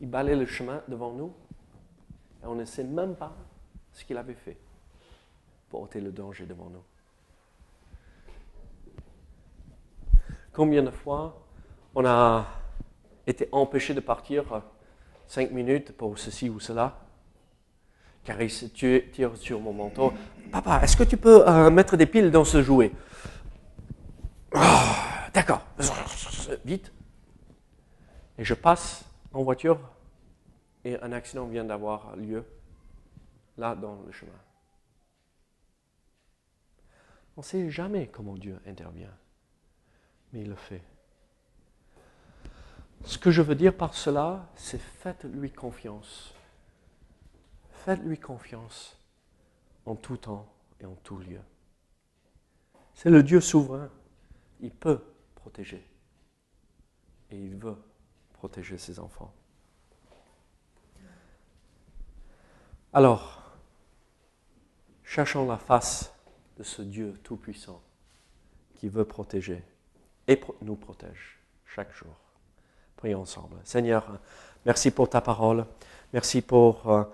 Il 0.01 0.09
balaye 0.09 0.39
le 0.39 0.47
chemin 0.47 0.83
devant 0.87 1.13
nous 1.13 1.33
et 2.45 2.47
on 2.47 2.55
ne 2.55 2.65
sait 2.65 2.85
même 2.85 3.17
pas 3.17 3.33
ce 3.93 4.05
qu'il 4.05 4.17
avait 4.17 4.35
fait 4.35 4.57
pour 5.69 5.83
ôter 5.83 6.01
le 6.01 6.13
danger 6.13 6.47
devant 6.47 6.71
nous. 6.71 6.85
Combien 10.53 10.85
de 10.85 10.93
fois 10.93 11.45
on 11.93 12.07
a 12.07 12.47
été 13.27 13.49
empêché 13.51 13.93
de 13.93 13.99
partir 13.99 14.45
cinq 15.27 15.51
minutes 15.51 15.91
pour 15.91 16.17
ceci 16.17 16.49
ou 16.49 16.61
cela? 16.61 17.01
Car 18.23 18.41
il 18.41 18.51
se 18.51 18.67
tire 18.67 19.37
sur 19.37 19.59
mon 19.59 19.73
manteau. 19.73 20.13
Papa, 20.53 20.83
est-ce 20.85 20.97
que 20.97 21.03
tu 21.03 21.17
peux 21.17 21.49
euh, 21.49 21.69
mettre 21.69 21.97
des 21.97 22.07
piles 22.07 22.31
dans 22.31 22.45
ce 22.45 22.63
jouet? 22.63 22.93
Ah, 24.55 24.97
D'accord, 25.37 25.63
vite. 26.65 26.93
Et 28.39 28.45
je 28.45 28.55
passe 28.55 29.05
en 29.33 29.43
voiture 29.43 29.79
et 30.85 31.01
un 31.01 31.13
accident 31.13 31.47
vient 31.47 31.65
d'avoir 31.65 32.17
lieu 32.17 32.45
là 33.57 33.75
dans 33.75 34.01
le 34.03 34.13
chemin. 34.13 34.33
On 37.37 37.41
ne 37.41 37.45
sait 37.45 37.71
jamais 37.71 38.09
comment 38.09 38.35
Dieu 38.35 38.59
intervient, 38.67 39.15
mais 40.33 40.43
il 40.43 40.49
le 40.49 40.55
fait. 40.55 40.83
Ce 43.05 43.19
que 43.19 43.31
je 43.31 43.43
veux 43.43 43.55
dire 43.55 43.77
par 43.77 43.95
cela, 43.95 44.49
c'est 44.55 44.81
faites-lui 44.81 45.51
confiance. 45.51 46.35
Faites-lui 47.85 48.19
confiance 48.19 48.97
en 49.85 49.95
tout 49.95 50.17
temps 50.17 50.53
et 50.81 50.87
en 50.87 50.95
tout 51.05 51.19
lieu. 51.19 51.41
C'est 52.95 53.11
le 53.11 53.23
Dieu 53.23 53.41
souverain. 53.41 53.91
Il 54.61 54.71
peut 54.71 55.03
protéger. 55.35 55.87
Et 57.31 57.39
il 57.39 57.57
veut 57.57 57.77
protéger 58.35 58.79
ses 58.79 58.99
enfants. 58.99 59.33
Alors, 62.93 63.43
cherchons 65.05 65.47
la 65.47 65.59
face 65.59 66.15
de 66.57 66.63
ce 66.63 66.83
Dieu 66.83 67.19
tout-puissant 67.23 67.83
qui 68.75 68.89
veut 68.89 69.05
protéger 69.05 69.63
et 70.29 70.41
nous 70.63 70.77
protège 70.77 71.39
chaque 71.65 71.93
jour. 71.93 72.15
Prions 72.97 73.21
ensemble. 73.21 73.57
Seigneur, 73.65 74.19
merci 74.65 74.91
pour 74.91 75.11
ta 75.11 75.21
parole. 75.21 75.67
Merci 76.13 76.41
pour 76.41 76.91
euh, 76.91 77.05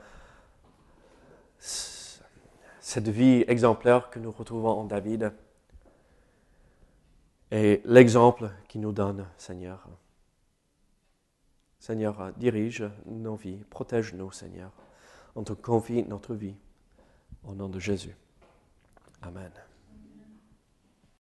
cette 1.59 3.09
vie 3.09 3.45
exemplaire 3.49 4.11
que 4.11 4.19
nous 4.19 4.31
retrouvons 4.31 4.71
en 4.71 4.85
David 4.85 5.33
et 7.51 7.83
l'exemple 7.85 8.51
qu'il 8.69 8.81
nous 8.81 8.93
donne, 8.93 9.27
Seigneur. 9.37 9.89
Seigneur, 11.83 12.33
dirige 12.37 12.89
nos 13.07 13.35
vies, 13.35 13.65
protège-nous, 13.69 14.31
Seigneur. 14.31 14.71
On 15.35 15.43
te 15.43 15.53
confie 15.53 16.05
notre 16.05 16.33
vie. 16.33 16.55
Au 17.43 17.57
nom 17.57 17.69
de 17.69 17.81
Jésus. 17.81 18.15
Amen. 19.21 19.51